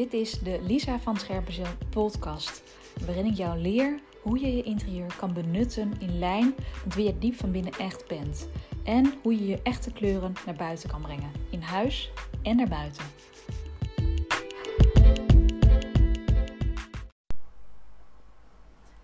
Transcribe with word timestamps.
Dit 0.00 0.12
is 0.12 0.38
de 0.38 0.60
Lisa 0.62 0.98
van 0.98 1.16
Scherpenzeel 1.16 1.66
podcast, 1.90 2.62
waarin 3.06 3.26
ik 3.26 3.34
jou 3.34 3.58
leer 3.58 4.00
hoe 4.22 4.40
je 4.40 4.56
je 4.56 4.62
interieur 4.62 5.16
kan 5.16 5.32
benutten 5.32 5.92
in 5.98 6.18
lijn 6.18 6.54
met 6.84 6.94
wie 6.94 7.04
je 7.04 7.18
diep 7.18 7.34
van 7.34 7.50
binnen 7.52 7.72
echt 7.72 8.08
bent. 8.08 8.48
En 8.84 9.14
hoe 9.22 9.34
je 9.34 9.46
je 9.46 9.62
echte 9.62 9.92
kleuren 9.92 10.32
naar 10.46 10.54
buiten 10.54 10.88
kan 10.90 11.02
brengen, 11.02 11.30
in 11.50 11.60
huis 11.60 12.12
en 12.42 12.56
naar 12.56 12.68
buiten. 12.68 13.04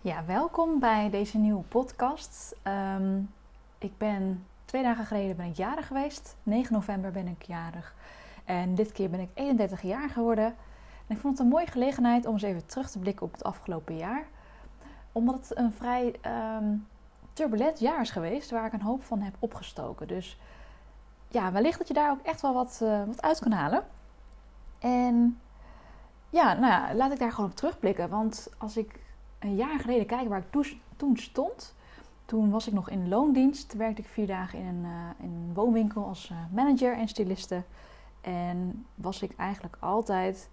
Ja, 0.01 0.25
welkom 0.27 0.79
bij 0.79 1.11
deze 1.11 1.39
nieuwe 1.39 1.65
podcast. 1.65 2.57
Ehm, 2.63 3.21
ik 3.79 3.99
ben 3.99 4.47
twee 4.65 4.83
dagen 4.83 5.05
geleden 5.05 5.37
ben 5.37 5.47
ik 5.47 5.57
jarig 5.57 5.87
geweest. 5.87 6.37
9 6.43 6.73
november 6.73 7.11
ben 7.11 7.27
ik 7.27 7.43
jarig. 7.43 7.95
En 8.45 8.75
dit 8.75 8.93
keer 8.93 9.11
ben 9.11 9.21
ik 9.21 9.31
31 9.35 9.83
jaar 9.83 10.11
geworden. 10.11 10.55
En 11.07 11.15
ik 11.15 11.21
vond 11.21 11.39
het 11.39 11.47
een 11.47 11.53
mooie 11.53 11.67
gelegenheid 11.67 12.27
om 12.27 12.33
eens 12.33 12.43
even 12.43 12.67
terug 12.67 12.91
te 12.91 12.99
blikken 12.99 13.27
op 13.27 13.33
het 13.33 13.45
afgelopen 13.45 13.97
jaar. 13.97 14.27
Omdat 15.13 15.49
het 15.49 15.59
een 15.59 15.73
vrij 15.73 16.15
um, 16.57 16.87
turbulent 17.33 17.79
jaar 17.79 18.01
is 18.01 18.11
geweest, 18.11 18.51
waar 18.51 18.67
ik 18.67 18.73
een 18.73 18.83
hoop 18.83 19.05
van 19.05 19.21
heb 19.21 19.35
opgestoken. 19.39 20.09
Dus 20.09 20.39
ja, 21.29 21.53
wellicht 21.53 21.79
dat 21.79 21.89
je 21.89 21.95
daar 21.95 22.11
ook 22.11 22.23
echt 22.23 22.41
wel 22.41 22.55
wat, 22.55 22.81
uh, 22.83 23.05
wat 23.05 23.23
uit 23.23 23.39
kan 23.39 23.53
halen. 23.53 23.85
En 24.79 25.41
ja, 26.31 26.53
nou 26.53 26.67
ja, 26.67 26.95
laat 26.95 27.13
ik 27.13 27.19
daar 27.19 27.33
gewoon 27.33 27.51
op 27.51 27.57
terugblikken. 27.57 28.09
Want 28.09 28.49
als 28.59 28.77
ik 28.77 29.01
een 29.39 29.55
jaar 29.55 29.79
geleden 29.81 30.07
kijk 30.07 30.29
waar 30.29 30.45
ik 30.51 30.75
toen 30.97 31.17
stond, 31.17 31.75
toen 32.25 32.51
was 32.51 32.67
ik 32.67 32.73
nog 32.73 32.91
in 32.91 33.09
loondienst. 33.09 33.73
Werkte 33.75 34.03
ik 34.03 34.09
vier 34.09 34.27
dagen 34.27 34.59
in 34.59 34.67
een, 34.67 34.85
uh, 34.85 35.25
in 35.25 35.31
een 35.31 35.55
woonwinkel 35.55 36.05
als 36.05 36.31
uh, 36.31 36.39
manager 36.51 36.97
en 36.97 37.09
styliste. 37.09 37.63
En 38.21 38.87
was 38.95 39.23
ik 39.23 39.37
eigenlijk 39.37 39.77
altijd 39.81 40.49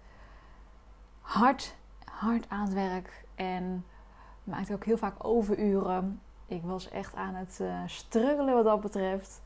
hard, 1.24 1.76
hard 2.04 2.48
aan 2.48 2.64
het 2.64 2.72
werk. 2.72 3.24
En 3.34 3.84
maakte 4.44 4.74
ook 4.74 4.84
heel 4.84 4.96
vaak 4.96 5.24
overuren. 5.24 6.20
Ik 6.46 6.62
was 6.62 6.88
echt 6.88 7.14
aan 7.14 7.34
het 7.34 7.58
uh, 7.62 7.80
struggelen 7.86 8.54
wat 8.54 8.64
dat 8.64 8.80
betreft. 8.80 9.42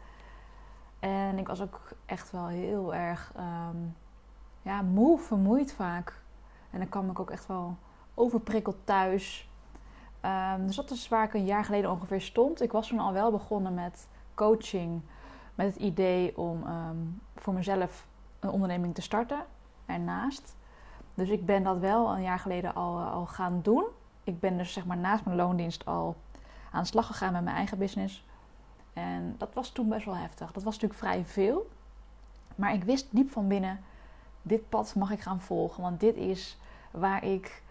En 0.98 1.38
ik 1.38 1.46
was 1.46 1.60
ook 1.60 1.80
echt 2.06 2.30
wel 2.30 2.46
heel 2.46 2.94
erg 2.94 3.32
um, 3.36 3.96
ja, 4.62 4.82
moe, 4.82 5.18
vermoeid 5.18 5.72
vaak. 5.72 6.22
En 6.70 6.78
dan 6.78 6.88
kwam 6.88 7.10
ik 7.10 7.20
ook 7.20 7.30
echt 7.30 7.46
wel 7.46 7.76
overprikkeld 8.14 8.76
thuis. 8.84 9.50
Um, 10.22 10.66
dus 10.66 10.76
dat 10.76 10.90
is 10.90 11.08
waar 11.08 11.24
ik 11.24 11.34
een 11.34 11.44
jaar 11.44 11.64
geleden 11.64 11.90
ongeveer 11.90 12.20
stond. 12.20 12.60
Ik 12.60 12.72
was 12.72 12.88
toen 12.88 12.98
al 12.98 13.12
wel 13.12 13.30
begonnen 13.30 13.74
met 13.74 14.08
coaching. 14.34 15.02
Met 15.54 15.66
het 15.66 15.76
idee 15.76 16.38
om 16.38 16.66
um, 16.66 17.20
voor 17.36 17.52
mezelf 17.54 18.06
een 18.40 18.50
onderneming 18.50 18.94
te 18.94 19.02
starten 19.02 19.44
ernaast. 19.86 20.56
Dus 21.18 21.28
ik 21.28 21.46
ben 21.46 21.62
dat 21.62 21.78
wel 21.78 22.14
een 22.14 22.22
jaar 22.22 22.38
geleden 22.38 22.74
al, 22.74 22.98
al 22.98 23.26
gaan 23.26 23.60
doen. 23.62 23.84
Ik 24.24 24.40
ben 24.40 24.58
dus 24.58 24.72
zeg 24.72 24.86
maar 24.86 24.96
naast 24.96 25.24
mijn 25.24 25.36
loondienst 25.36 25.86
al 25.86 26.16
aan 26.70 26.82
de 26.82 26.88
slag 26.88 27.06
gegaan 27.06 27.32
met 27.32 27.44
mijn 27.44 27.56
eigen 27.56 27.78
business. 27.78 28.24
En 28.92 29.34
dat 29.38 29.54
was 29.54 29.70
toen 29.70 29.88
best 29.88 30.04
wel 30.04 30.16
heftig. 30.16 30.52
Dat 30.52 30.62
was 30.62 30.74
natuurlijk 30.74 31.00
vrij 31.00 31.24
veel. 31.24 31.70
Maar 32.54 32.72
ik 32.72 32.84
wist 32.84 33.06
diep 33.10 33.30
van 33.30 33.48
binnen, 33.48 33.80
dit 34.42 34.68
pad 34.68 34.94
mag 34.94 35.10
ik 35.10 35.20
gaan 35.20 35.40
volgen. 35.40 35.82
Want 35.82 36.00
dit 36.00 36.16
is 36.16 36.58
waar 36.90 37.24
ik 37.24 37.62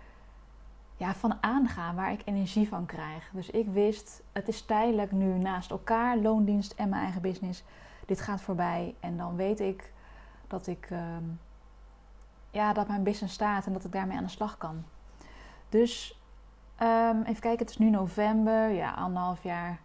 ja, 0.98 1.14
van 1.14 1.38
aanga, 1.42 1.94
waar 1.94 2.12
ik 2.12 2.22
energie 2.26 2.68
van 2.68 2.86
krijg. 2.86 3.30
Dus 3.34 3.50
ik 3.50 3.68
wist, 3.68 4.24
het 4.32 4.48
is 4.48 4.62
tijdelijk 4.62 5.12
nu 5.12 5.38
naast 5.38 5.72
elkaar, 5.72 6.18
loondienst 6.18 6.74
en 6.74 6.90
mijn 6.90 7.04
eigen 7.04 7.22
business. 7.22 7.64
Dit 8.06 8.22
gaat 8.22 8.42
voorbij 8.42 8.96
en 9.00 9.18
dan 9.18 9.36
weet 9.36 9.60
ik 9.60 9.92
dat 10.48 10.68
ik 10.68 10.90
um, 10.92 11.40
ja, 12.58 12.74
dat 12.74 12.88
mijn 12.88 13.04
business 13.04 13.34
staat 13.34 13.66
en 13.66 13.74
dat 13.74 13.84
ik 13.84 13.92
daarmee 13.92 14.18
aan 14.18 14.24
de 14.24 14.30
slag 14.30 14.58
kan. 14.58 14.84
Dus 15.70 16.22
um, 16.82 17.22
even 17.22 17.42
kijken, 17.42 17.60
het 17.60 17.70
is 17.70 17.78
nu 17.78 17.90
november, 17.90 18.70
ja, 18.70 18.92
anderhalf 18.92 19.44
jaar 19.44 19.80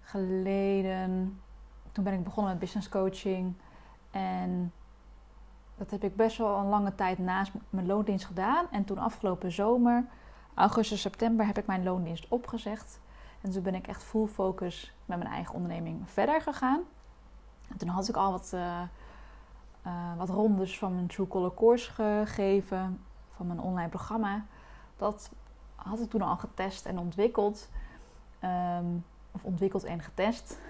geleden. 0.00 1.40
Toen 1.92 2.04
ben 2.04 2.12
ik 2.12 2.24
begonnen 2.24 2.52
met 2.52 2.60
business 2.60 2.88
coaching 2.88 3.54
en 4.10 4.72
dat 5.76 5.90
heb 5.90 6.04
ik 6.04 6.16
best 6.16 6.38
wel 6.38 6.56
een 6.58 6.68
lange 6.68 6.94
tijd 6.94 7.18
naast 7.18 7.52
mijn 7.70 7.86
loondienst 7.86 8.26
gedaan. 8.26 8.66
En 8.70 8.84
toen 8.84 8.98
afgelopen 8.98 9.52
zomer, 9.52 10.04
augustus, 10.54 11.00
september, 11.00 11.46
heb 11.46 11.58
ik 11.58 11.66
mijn 11.66 11.82
loondienst 11.82 12.28
opgezegd. 12.28 13.00
En 13.40 13.50
toen 13.50 13.62
ben 13.62 13.74
ik 13.74 13.86
echt 13.86 14.02
full 14.02 14.26
focus 14.26 14.94
met 15.04 15.18
mijn 15.18 15.30
eigen 15.30 15.54
onderneming 15.54 16.10
verder 16.10 16.40
gegaan. 16.40 16.80
En 17.68 17.76
toen 17.76 17.88
had 17.88 18.08
ik 18.08 18.16
al 18.16 18.30
wat, 18.30 18.52
uh, 18.54 18.80
uh, 19.86 20.16
wat 20.16 20.28
rondes 20.28 20.78
van 20.78 20.94
mijn 20.94 21.06
True 21.06 21.26
Color 21.26 21.54
course 21.54 21.92
gegeven, 21.92 23.00
van 23.36 23.46
mijn 23.46 23.60
online 23.60 23.88
programma. 23.88 24.44
Dat 24.96 25.30
had 25.74 26.00
ik 26.00 26.10
toen 26.10 26.22
al 26.22 26.36
getest 26.36 26.86
en 26.86 26.98
ontwikkeld. 26.98 27.68
Um, 28.44 29.04
of 29.34 29.44
ontwikkeld 29.44 29.84
en 29.84 30.02
getest. 30.02 30.60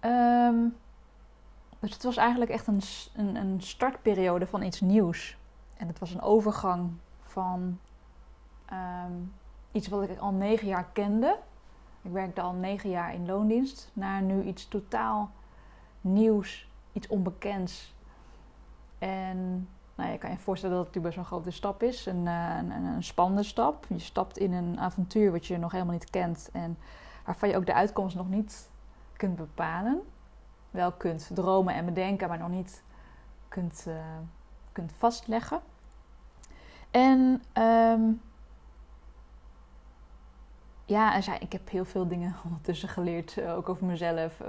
um, 0.00 0.76
dus 1.80 1.92
het 1.92 2.02
was 2.02 2.16
eigenlijk 2.16 2.50
echt 2.50 2.66
een, 2.66 2.80
een, 3.14 3.36
een, 3.36 3.60
startperiode 3.60 4.46
van 4.46 4.62
iets 4.62 4.80
nieuws. 4.80 5.36
En 5.76 5.86
het 5.86 5.98
was 5.98 6.14
een 6.14 6.20
overgang 6.20 6.90
van 7.22 7.78
um, 8.72 9.32
iets 9.72 9.88
wat 9.88 10.08
ik 10.08 10.18
al 10.18 10.32
negen 10.32 10.66
jaar 10.66 10.86
kende. 10.92 11.38
Ik 12.02 12.10
werkte 12.10 12.40
al 12.40 12.52
negen 12.52 12.90
jaar 12.90 13.14
in 13.14 13.26
loondienst. 13.26 13.90
Naar 13.92 14.22
nu 14.22 14.42
iets 14.42 14.68
totaal 14.68 15.30
nieuws, 16.00 16.67
iets 16.98 17.08
onbekends. 17.08 17.94
En 18.98 19.68
nou, 19.94 20.10
je 20.10 20.18
kan 20.18 20.30
je 20.30 20.38
voorstellen 20.38 20.76
dat 20.76 20.86
het 20.86 20.94
natuurlijk 20.94 21.16
best 21.16 21.30
wel 21.30 21.38
een 21.38 21.42
grote 21.42 21.56
stap 21.56 21.82
is. 21.82 22.06
Een, 22.06 22.26
een, 22.26 22.70
een 22.70 23.02
spannende 23.02 23.42
stap. 23.42 23.86
Je 23.88 23.98
stapt 23.98 24.38
in 24.38 24.52
een 24.52 24.80
avontuur 24.80 25.32
wat 25.32 25.46
je 25.46 25.58
nog 25.58 25.72
helemaal 25.72 25.92
niet 25.92 26.10
kent. 26.10 26.48
En 26.52 26.78
waarvan 27.24 27.48
je 27.48 27.56
ook 27.56 27.66
de 27.66 27.74
uitkomst 27.74 28.16
nog 28.16 28.28
niet 28.28 28.70
kunt 29.16 29.36
bepalen 29.36 30.02
wel 30.70 30.92
kunt 30.92 31.30
dromen 31.34 31.74
en 31.74 31.84
bedenken, 31.84 32.28
maar 32.28 32.38
nog 32.38 32.48
niet 32.48 32.82
kunt, 33.48 33.84
uh, 33.88 33.94
kunt 34.72 34.92
vastleggen. 34.92 35.60
En 36.90 37.42
um, 37.62 38.20
ja, 40.84 41.14
ik 41.40 41.52
heb 41.52 41.70
heel 41.70 41.84
veel 41.84 42.08
dingen 42.08 42.36
ondertussen 42.44 42.88
geleerd, 42.88 43.36
uh, 43.36 43.56
ook 43.56 43.68
over 43.68 43.86
mezelf, 43.86 44.40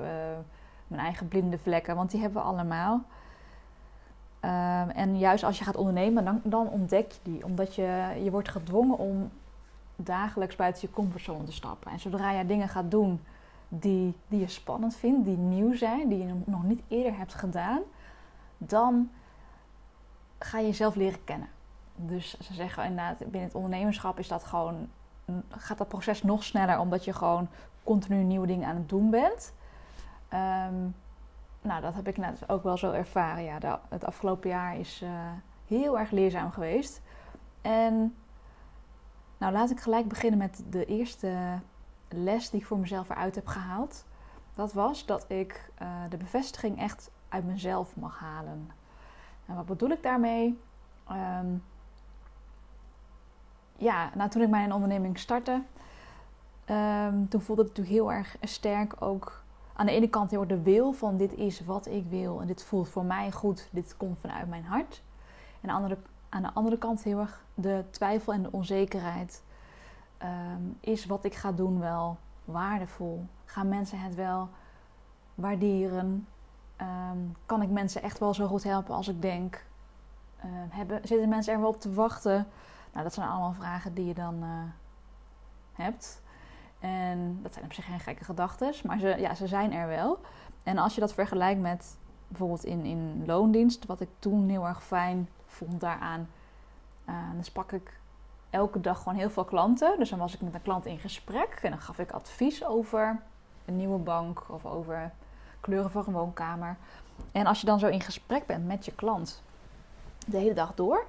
mijn 0.90 1.02
eigen 1.02 1.28
blinde 1.28 1.58
vlekken, 1.58 1.96
want 1.96 2.12
die 2.12 2.22
hebben 2.22 2.42
we 2.42 2.48
allemaal. 2.48 3.02
Um, 4.42 4.90
en 4.90 5.18
juist 5.18 5.44
als 5.44 5.58
je 5.58 5.64
gaat 5.64 5.76
ondernemen, 5.76 6.26
dan, 6.26 6.42
dan 6.44 6.68
ontdek 6.68 7.12
je 7.12 7.20
die, 7.32 7.46
omdat 7.46 7.76
je, 7.76 8.20
je 8.24 8.32
wordt 8.32 8.50
gedwongen 8.50 8.98
om 8.98 9.30
dagelijks 9.96 10.56
buiten 10.56 10.82
je 10.82 10.94
comfortzone 10.94 11.44
te 11.44 11.52
stappen. 11.52 11.92
En 11.92 12.00
zodra 12.00 12.32
je 12.32 12.46
dingen 12.46 12.70
gaat 12.70 12.92
doen 12.92 13.22
die, 13.68 14.16
die 14.28 14.40
je 14.40 14.48
spannend 14.48 14.96
vindt, 14.96 15.26
die 15.26 15.38
nieuw 15.38 15.76
zijn, 15.76 16.10
die 16.10 16.26
je 16.26 16.34
nog 16.46 16.64
niet 16.64 16.82
eerder 16.88 17.18
hebt 17.18 17.34
gedaan, 17.34 17.80
dan 18.58 19.10
ga 20.40 20.60
je 20.60 20.66
jezelf 20.66 20.96
leren 20.96 21.24
kennen. 21.24 21.48
Dus 21.96 22.40
ze 22.40 22.54
zeggen 22.54 22.84
inderdaad, 22.84 23.18
binnen 23.18 23.42
het 23.42 23.56
ondernemerschap 23.56 24.20
is 24.20 24.28
dat 24.28 24.44
gewoon, 24.44 24.90
gaat 25.50 25.78
dat 25.78 25.88
proces 25.88 26.24
nog 26.24 26.44
sneller, 26.44 26.80
omdat 26.80 27.06
je 27.06 27.14
gewoon 27.14 27.48
continu 27.84 28.24
nieuwe 28.24 28.48
dingen 28.48 28.68
aan 28.68 28.76
het 28.76 28.90
doen 28.90 29.10
bent. 29.10 29.54
Um, 30.34 30.96
nou, 31.62 31.82
dat 31.82 31.94
heb 31.94 32.08
ik 32.08 32.18
net 32.18 32.50
ook 32.50 32.64
wel 32.64 32.78
zo 32.78 32.92
ervaren. 32.92 33.44
Ja, 33.44 33.82
het 33.90 34.06
afgelopen 34.06 34.50
jaar 34.50 34.78
is 34.78 35.02
uh, 35.02 35.10
heel 35.68 36.00
erg 36.00 36.12
leerzaam 36.12 36.52
geweest. 36.52 37.02
En 37.62 38.16
nou, 39.38 39.54
laat 39.54 39.70
ik 39.70 39.80
gelijk 39.80 40.08
beginnen 40.08 40.40
met 40.40 40.64
de 40.70 40.86
eerste 40.86 41.60
les 42.10 42.50
die 42.50 42.60
ik 42.60 42.66
voor 42.66 42.78
mezelf 42.78 43.10
eruit 43.10 43.36
heb 43.36 43.48
gehaald, 43.48 44.06
dat 44.54 44.74
was 44.74 45.06
dat 45.06 45.26
ik 45.28 45.72
uh, 45.82 45.88
de 46.10 46.18
bevestiging 46.18 46.80
echt 46.80 47.12
uit 47.30 47.46
mezelf 47.46 47.96
mag 47.96 48.20
halen. 48.20 48.72
En 49.46 49.56
wat 49.56 49.66
bedoel 49.66 49.90
ik 49.90 50.04
daarmee? 50.04 50.60
Um, 51.12 51.64
ja, 53.76 54.10
nou, 54.16 54.30
toen 54.30 54.42
ik 54.42 54.50
mijn 54.50 54.74
onderneming 54.74 55.20
startte, 55.20 55.62
um, 56.70 57.30
toen 57.30 57.42
voelde 57.42 57.62
ik 57.62 57.68
natuurlijk 57.68 57.96
heel 57.96 58.12
erg 58.12 58.36
sterk 58.42 59.02
ook 59.02 59.39
aan 59.80 59.86
de 59.86 59.92
ene 59.92 60.08
kant 60.08 60.30
heel 60.30 60.40
erg 60.40 60.50
de 60.50 60.62
wil 60.62 60.92
van 60.92 61.18
dit 61.18 61.34
is 61.34 61.66
wat 61.66 61.88
ik 61.88 62.06
wil 62.10 62.42
en 62.42 62.48
dit 62.48 62.64
voelt 62.64 62.90
voor 62.90 63.06
mij 63.06 63.32
goed, 63.32 63.68
dit 63.72 63.98
komt 63.98 64.20
vanuit 64.20 64.50
mijn 64.50 64.66
hart. 64.66 65.04
En 65.62 65.70
aan 65.70 65.76
de 65.76 65.84
andere, 65.84 66.00
aan 66.30 66.42
de 66.42 66.54
andere 66.54 66.78
kant 66.78 67.04
heel 67.04 67.20
erg 67.20 67.44
de 67.54 67.84
twijfel 67.90 68.34
en 68.34 68.42
de 68.44 68.52
onzekerheid 68.52 69.44
um, 70.24 70.78
is 70.80 71.06
wat 71.06 71.24
ik 71.24 71.36
ga 71.36 71.52
doen 71.52 71.80
wel 71.80 72.18
waardevol? 72.46 73.26
Gaan 73.46 73.68
mensen 73.68 74.00
het 74.00 74.16
wel 74.16 74.50
waarderen? 75.36 76.28
Um, 77.12 77.36
kan 77.46 77.62
ik 77.62 77.70
mensen 77.70 78.02
echt 78.02 78.20
wel 78.20 78.34
zo 78.34 78.48
goed 78.48 78.64
helpen 78.64 78.96
als 78.96 79.08
ik 79.08 79.22
denk? 79.22 79.66
Uh, 80.38 80.46
hebben, 80.70 81.00
zitten 81.04 81.30
mensen 81.30 81.54
er 81.54 81.60
wel 81.60 81.70
op 81.70 81.82
te 81.82 81.94
wachten? 81.94 82.48
Nou, 82.92 83.04
dat 83.04 83.14
zijn 83.14 83.30
allemaal 83.30 83.54
vragen 83.54 83.94
die 83.94 84.06
je 84.06 84.14
dan 84.14 84.44
uh, 84.44 84.50
hebt. 85.74 86.22
En 86.80 87.40
dat 87.42 87.54
zijn 87.54 87.66
op 87.66 87.74
zich 87.74 87.86
geen 87.86 88.00
gekke 88.00 88.24
gedachten, 88.24 88.74
maar 88.84 89.00
ze, 89.00 89.16
ja, 89.18 89.36
ze 89.36 89.48
zijn 89.48 89.74
er 89.74 89.88
wel. 89.88 90.20
En 90.64 90.78
als 90.78 90.96
je 90.96 91.02
dat 91.02 91.14
vergelijkt 91.14 91.62
met 91.62 91.98
bijvoorbeeld 92.28 92.66
in, 92.66 92.86
in 92.86 93.24
loondienst, 93.26 93.86
wat 93.86 94.02
ik 94.02 94.10
toen 94.20 94.50
heel 94.50 94.68
erg 94.68 94.84
fijn 94.84 95.30
vond 95.46 95.80
daaraan. 95.80 96.30
Uh, 97.10 97.16
dan 97.34 97.44
sprak 97.44 97.72
ik 97.72 98.00
elke 98.50 98.82
dag 98.82 98.98
gewoon 98.98 99.18
heel 99.18 99.30
veel 99.30 99.46
klanten. 99.46 99.98
Dus 99.98 100.10
dan 100.10 100.20
was 100.20 100.34
ik 100.34 100.42
met 100.42 100.54
een 100.54 100.62
klant 100.62 100.86
in 100.86 101.00
gesprek 101.00 101.60
en 101.62 101.70
dan 101.70 101.80
gaf 101.80 102.00
ik 102.00 102.12
advies 102.12 102.66
over 102.66 103.22
een 103.66 103.76
nieuwe 103.76 104.00
bank 104.00 104.44
of 104.48 104.66
over 104.66 105.12
kleuren 105.60 105.92
voor 105.92 106.08
een 106.08 106.14
woonkamer. 106.14 106.78
En 107.32 107.46
als 107.46 107.60
je 107.60 107.66
dan 107.66 107.80
zo 107.80 107.88
in 107.88 108.02
gesprek 108.02 108.46
bent 108.46 108.68
met 108.68 108.86
je 108.86 108.96
klant 108.96 109.44
de 110.28 110.38
hele 110.38 110.54
dag 110.54 110.74
door, 110.76 111.06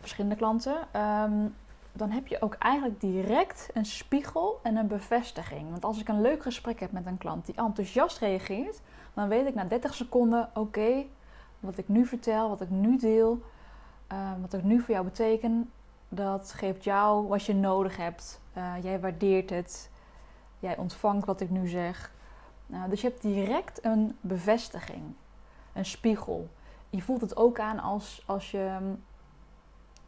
verschillende 0.00 0.36
klanten, 0.36 1.00
um, 1.00 1.54
dan 1.96 2.10
heb 2.10 2.26
je 2.26 2.42
ook 2.42 2.54
eigenlijk 2.54 3.00
direct 3.00 3.70
een 3.74 3.84
spiegel 3.84 4.60
en 4.62 4.76
een 4.76 4.86
bevestiging. 4.86 5.70
Want 5.70 5.84
als 5.84 6.00
ik 6.00 6.08
een 6.08 6.20
leuk 6.20 6.42
gesprek 6.42 6.80
heb 6.80 6.92
met 6.92 7.06
een 7.06 7.18
klant 7.18 7.46
die 7.46 7.54
enthousiast 7.54 8.18
reageert, 8.18 8.80
dan 9.14 9.28
weet 9.28 9.46
ik 9.46 9.54
na 9.54 9.64
30 9.64 9.94
seconden: 9.94 10.50
oké, 10.54 11.04
wat 11.60 11.78
ik 11.78 11.88
nu 11.88 12.06
vertel, 12.06 12.48
wat 12.48 12.60
ik 12.60 12.70
nu 12.70 12.98
deel, 12.98 13.42
uh, 14.12 14.30
wat 14.40 14.52
ik 14.52 14.62
nu 14.62 14.80
voor 14.80 14.94
jou 14.94 15.04
beteken, 15.04 15.70
dat 16.08 16.52
geeft 16.52 16.84
jou 16.84 17.26
wat 17.26 17.44
je 17.44 17.54
nodig 17.54 17.96
hebt. 17.96 18.40
Uh, 18.56 18.72
jij 18.82 19.00
waardeert 19.00 19.50
het, 19.50 19.90
jij 20.58 20.76
ontvangt 20.76 21.26
wat 21.26 21.40
ik 21.40 21.50
nu 21.50 21.68
zeg. 21.68 22.12
Uh, 22.66 22.82
dus 22.88 23.00
je 23.00 23.08
hebt 23.08 23.22
direct 23.22 23.84
een 23.84 24.16
bevestiging, 24.20 25.02
een 25.72 25.84
spiegel. 25.84 26.48
Je 26.90 27.02
voelt 27.02 27.20
het 27.20 27.36
ook 27.36 27.60
aan 27.60 27.80
als, 27.80 28.22
als 28.26 28.50
je 28.50 28.78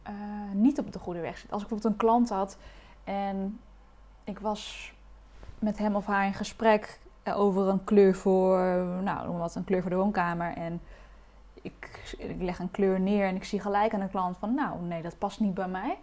uh, 0.07 0.13
niet 0.53 0.79
op 0.79 0.93
de 0.93 0.99
goede 0.99 1.19
weg 1.19 1.37
zit. 1.37 1.51
Als 1.51 1.61
ik 1.61 1.67
bijvoorbeeld 1.67 1.93
een 1.93 2.07
klant 2.07 2.29
had 2.29 2.57
en 3.03 3.59
ik 4.23 4.39
was 4.39 4.93
met 5.59 5.77
hem 5.77 5.95
of 5.95 6.05
haar 6.05 6.25
in 6.25 6.33
gesprek 6.33 6.99
over 7.23 7.67
een 7.67 7.83
kleur 7.83 8.15
voor, 8.15 8.59
nou, 9.03 9.27
noem 9.27 9.37
wat, 9.37 9.55
een 9.55 9.63
kleur 9.63 9.81
voor 9.81 9.89
de 9.89 9.95
woonkamer. 9.95 10.53
En 10.53 10.81
ik, 11.61 12.15
ik 12.17 12.41
leg 12.41 12.59
een 12.59 12.71
kleur 12.71 12.99
neer 12.99 13.27
en 13.27 13.35
ik 13.35 13.43
zie 13.43 13.59
gelijk 13.59 13.93
aan 13.93 13.99
de 13.99 14.09
klant 14.09 14.37
van, 14.37 14.53
nou, 14.53 14.81
nee, 14.81 15.01
dat 15.01 15.17
past 15.17 15.39
niet 15.39 15.53
bij 15.53 15.67
mij. 15.67 15.97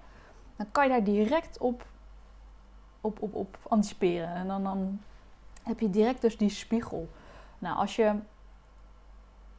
Dan 0.56 0.66
kan 0.72 0.84
je 0.84 0.90
daar 0.90 1.04
direct 1.04 1.58
op, 1.58 1.86
op, 3.00 3.22
op, 3.22 3.34
op 3.34 3.58
anticiperen. 3.68 4.34
En 4.34 4.46
dan, 4.46 4.62
dan 4.62 5.00
heb 5.62 5.80
je 5.80 5.90
direct 5.90 6.20
dus 6.20 6.36
die 6.36 6.48
spiegel. 6.48 7.08
Nou, 7.58 7.76
als 7.76 7.96
je 7.96 8.14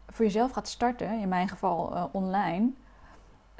voor 0.07 0.25
jezelf 0.25 0.51
gaat 0.51 0.67
starten, 0.67 1.19
in 1.19 1.29
mijn 1.29 1.47
geval 1.47 1.95
uh, 1.95 2.03
online, 2.11 2.71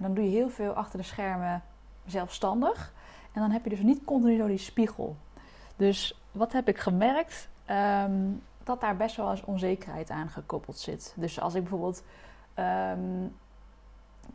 dan 0.04 0.14
doe 0.14 0.24
je 0.24 0.30
heel 0.30 0.50
veel 0.50 0.74
achter 0.74 1.00
de 1.00 1.06
schermen 1.06 1.64
zelfstandig. 2.06 2.94
En 3.32 3.42
dan 3.42 3.52
heb 3.52 3.64
je 3.64 3.70
dus 3.70 3.80
niet 3.80 4.04
continu 4.04 4.38
zo 4.38 4.48
die 4.48 4.58
spiegel. 4.58 5.18
Dus 5.76 6.22
wat 6.32 6.52
heb 6.52 6.68
ik 6.68 6.78
gemerkt? 6.78 7.50
Um, 7.70 8.42
dat 8.64 8.82
daar 8.82 8.98
best 8.98 9.16
wel 9.16 9.32
eens 9.32 9.44
onzekerheid 9.44 10.10
aan 10.10 10.30
gekoppeld 10.30 10.78
zit. 10.78 11.14
Dus 11.16 11.40
als 11.40 11.54
ik 11.56 11.62
bijvoorbeeld 11.62 12.04
um, 12.56 13.36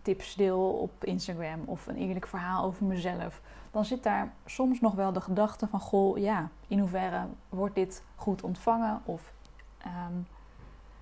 tips 0.02 0.34
deel 0.34 0.72
op 0.72 1.04
Instagram 1.04 1.62
of 1.64 1.86
een 1.86 1.96
eerlijk 1.96 2.26
verhaal 2.26 2.64
over 2.64 2.84
mezelf, 2.84 3.40
dan 3.70 3.84
zit 3.84 4.02
daar 4.02 4.32
soms 4.46 4.80
nog 4.80 4.94
wel 4.94 5.12
de 5.12 5.20
gedachte 5.20 5.66
van: 5.66 5.80
goh, 5.80 6.18
ja, 6.18 6.48
in 6.66 6.78
hoeverre 6.78 7.26
wordt 7.48 7.74
dit 7.74 8.04
goed 8.14 8.42
ontvangen? 8.42 9.00
Of 9.04 9.32
um, 9.86 10.26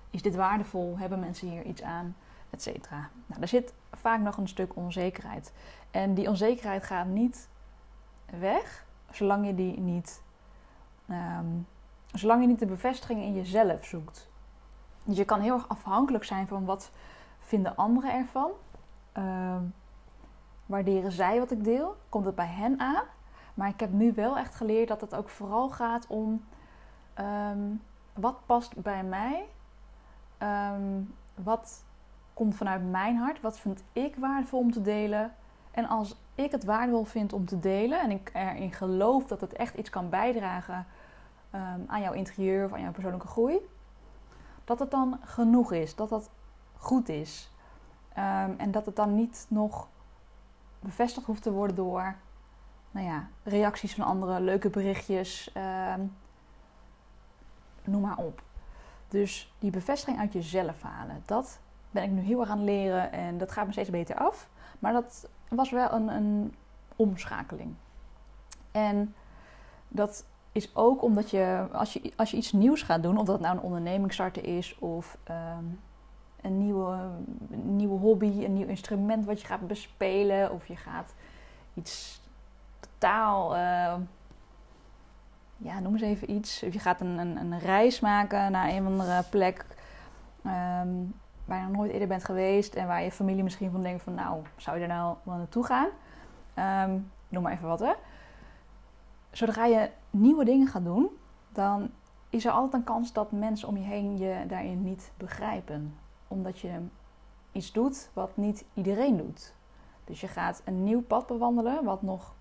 is 0.09 0.21
dit 0.21 0.35
waardevol? 0.35 0.97
Hebben 0.97 1.19
mensen 1.19 1.49
hier 1.49 1.63
iets 1.63 1.81
aan? 1.81 2.15
Etcetera. 2.49 3.09
Nou, 3.25 3.41
er 3.41 3.47
zit 3.47 3.73
vaak 3.91 4.19
nog 4.19 4.37
een 4.37 4.47
stuk 4.47 4.75
onzekerheid. 4.75 5.53
En 5.91 6.13
die 6.13 6.27
onzekerheid 6.27 6.83
gaat 6.83 7.07
niet 7.07 7.49
weg 8.39 8.85
zolang 9.11 9.45
je 9.45 9.55
die 9.55 9.79
niet 9.79 10.21
um, 11.09 11.67
Zolang 12.13 12.41
je 12.41 12.47
niet 12.47 12.59
de 12.59 12.65
bevestiging 12.65 13.21
in 13.21 13.33
jezelf 13.33 13.85
zoekt. 13.85 14.29
Dus 15.03 15.17
je 15.17 15.25
kan 15.25 15.39
heel 15.39 15.53
erg 15.53 15.69
afhankelijk 15.69 16.23
zijn 16.23 16.47
van 16.47 16.65
wat 16.65 16.91
vinden 17.39 17.75
anderen 17.75 18.13
ervan. 18.13 18.51
Uh, 19.17 19.55
waarderen 20.65 21.11
zij 21.11 21.39
wat 21.39 21.51
ik 21.51 21.63
deel? 21.63 21.95
Komt 22.09 22.25
het 22.25 22.35
bij 22.35 22.47
hen 22.47 22.79
aan? 22.79 23.03
Maar 23.53 23.69
ik 23.69 23.79
heb 23.79 23.91
nu 23.91 24.13
wel 24.13 24.37
echt 24.37 24.55
geleerd 24.55 24.87
dat 24.87 25.01
het 25.01 25.15
ook 25.15 25.29
vooral 25.29 25.69
gaat 25.69 26.07
om 26.07 26.45
um, 27.19 27.81
wat 28.13 28.45
past 28.45 28.81
bij 28.81 29.03
mij? 29.03 29.45
Um, 30.73 31.15
wat 31.35 31.83
komt 32.41 32.55
vanuit 32.55 32.89
mijn 32.89 33.17
hart? 33.17 33.41
Wat 33.41 33.59
vind 33.59 33.83
ik 33.93 34.15
waardevol 34.15 34.59
om 34.59 34.71
te 34.71 34.81
delen? 34.81 35.33
En 35.71 35.87
als 35.87 36.15
ik 36.35 36.51
het 36.51 36.63
waardevol 36.63 37.03
vind 37.03 37.33
om 37.33 37.45
te 37.45 37.59
delen 37.59 38.01
en 38.01 38.11
ik 38.11 38.29
erin 38.33 38.71
geloof 38.71 39.25
dat 39.25 39.41
het 39.41 39.53
echt 39.53 39.75
iets 39.75 39.89
kan 39.89 40.09
bijdragen 40.09 40.85
um, 41.55 41.83
aan 41.87 42.01
jouw 42.01 42.13
interieur 42.13 42.65
of 42.65 42.73
aan 42.73 42.81
jouw 42.81 42.91
persoonlijke 42.91 43.27
groei, 43.27 43.59
dat 44.63 44.79
het 44.79 44.91
dan 44.91 45.19
genoeg 45.23 45.71
is, 45.71 45.95
dat 45.95 46.09
dat 46.09 46.29
goed 46.77 47.09
is. 47.09 47.51
Um, 48.17 48.55
en 48.57 48.71
dat 48.71 48.85
het 48.85 48.95
dan 48.95 49.15
niet 49.15 49.45
nog 49.49 49.87
bevestigd 50.79 51.25
hoeft 51.25 51.43
te 51.43 51.51
worden 51.51 51.75
door 51.75 52.15
nou 52.91 53.05
ja, 53.05 53.27
reacties 53.43 53.95
van 53.95 54.05
anderen, 54.05 54.43
leuke 54.43 54.69
berichtjes, 54.69 55.53
um, 55.95 56.15
noem 57.83 58.01
maar 58.01 58.17
op. 58.17 58.41
Dus 59.07 59.53
die 59.59 59.71
bevestiging 59.71 60.19
uit 60.19 60.33
jezelf 60.33 60.81
halen, 60.81 61.23
dat 61.25 61.59
ben 61.91 62.03
ik 62.03 62.09
nu 62.09 62.21
heel 62.21 62.39
erg 62.39 62.49
aan 62.49 62.57
het 62.57 62.67
leren 62.67 63.11
en 63.11 63.37
dat 63.37 63.51
gaat 63.51 63.65
me 63.65 63.71
steeds 63.71 63.89
beter 63.89 64.15
af. 64.15 64.49
Maar 64.79 64.93
dat 64.93 65.29
was 65.49 65.69
wel 65.69 65.91
een, 65.91 66.07
een 66.07 66.55
omschakeling. 66.95 67.73
En 68.71 69.15
dat 69.87 70.25
is 70.51 70.75
ook 70.75 71.03
omdat 71.03 71.29
je 71.29 71.67
als, 71.71 71.93
je, 71.93 72.13
als 72.15 72.31
je 72.31 72.37
iets 72.37 72.51
nieuws 72.51 72.81
gaat 72.81 73.03
doen, 73.03 73.17
of 73.17 73.25
dat 73.25 73.39
nou 73.39 73.55
een 73.55 73.63
onderneming 73.63 74.13
starten 74.13 74.43
is 74.43 74.79
of 74.79 75.17
um, 75.29 75.79
een, 76.41 76.57
nieuwe, 76.57 76.97
nieuwe 77.49 77.99
hobby, 77.99 78.43
een 78.45 78.53
nieuw 78.53 78.67
instrument 78.67 79.25
wat 79.25 79.41
je 79.41 79.47
gaat 79.47 79.67
bespelen, 79.67 80.51
of 80.51 80.67
je 80.67 80.75
gaat 80.75 81.13
iets 81.73 82.21
totaal, 82.79 83.55
uh, 83.55 83.95
ja, 85.57 85.79
noem 85.79 85.93
eens 85.93 86.01
even 86.01 86.31
iets, 86.31 86.63
of 86.63 86.73
je 86.73 86.79
gaat 86.79 87.01
een, 87.01 87.17
een, 87.17 87.37
een 87.37 87.59
reis 87.59 87.99
maken 87.99 88.51
naar 88.51 88.69
een 88.69 88.85
of 88.85 88.91
andere 88.91 89.23
plek 89.29 89.65
um, 90.45 91.13
nog 91.59 91.71
nooit 91.71 91.91
eerder 91.91 92.07
bent 92.07 92.25
geweest 92.25 92.75
en 92.75 92.87
waar 92.87 93.03
je 93.03 93.11
familie 93.11 93.43
misschien 93.43 93.71
van 93.71 93.81
denkt 93.81 94.03
van, 94.03 94.13
nou, 94.13 94.41
zou 94.55 94.77
je 94.77 94.81
er 94.81 94.89
nou 94.89 95.15
wel 95.23 95.35
naartoe 95.35 95.65
gaan? 95.65 95.87
Um, 96.89 97.11
noem 97.27 97.43
maar 97.43 97.51
even 97.51 97.67
wat, 97.67 97.79
hè 97.79 97.93
zodra 99.31 99.65
je 99.65 99.89
nieuwe 100.09 100.45
dingen 100.45 100.67
gaat 100.67 100.83
doen, 100.83 101.09
dan 101.49 101.91
is 102.29 102.45
er 102.45 102.51
altijd 102.51 102.73
een 102.73 102.83
kans 102.83 103.13
dat 103.13 103.31
mensen 103.31 103.67
om 103.67 103.77
je 103.77 103.83
heen 103.83 104.17
je 104.17 104.45
daarin 104.47 104.83
niet 104.83 105.11
begrijpen. 105.17 105.97
Omdat 106.27 106.59
je 106.59 106.79
iets 107.51 107.71
doet 107.71 108.09
wat 108.13 108.37
niet 108.37 108.65
iedereen 108.73 109.17
doet. 109.17 109.53
Dus 110.03 110.21
je 110.21 110.27
gaat 110.27 110.61
een 110.65 110.83
nieuw 110.83 111.01
pad 111.01 111.27
bewandelen 111.27 111.83
wat 111.83 112.01
nog, 112.01 112.35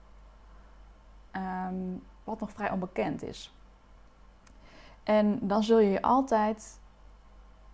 um, 1.33 2.03
wat 2.25 2.41
nog 2.41 2.51
vrij 2.51 2.71
onbekend 2.71 3.23
is. 3.23 3.55
En 5.03 5.39
dan 5.43 5.63
zul 5.63 5.79
je 5.79 5.91
je 5.91 6.03
altijd, 6.03 6.80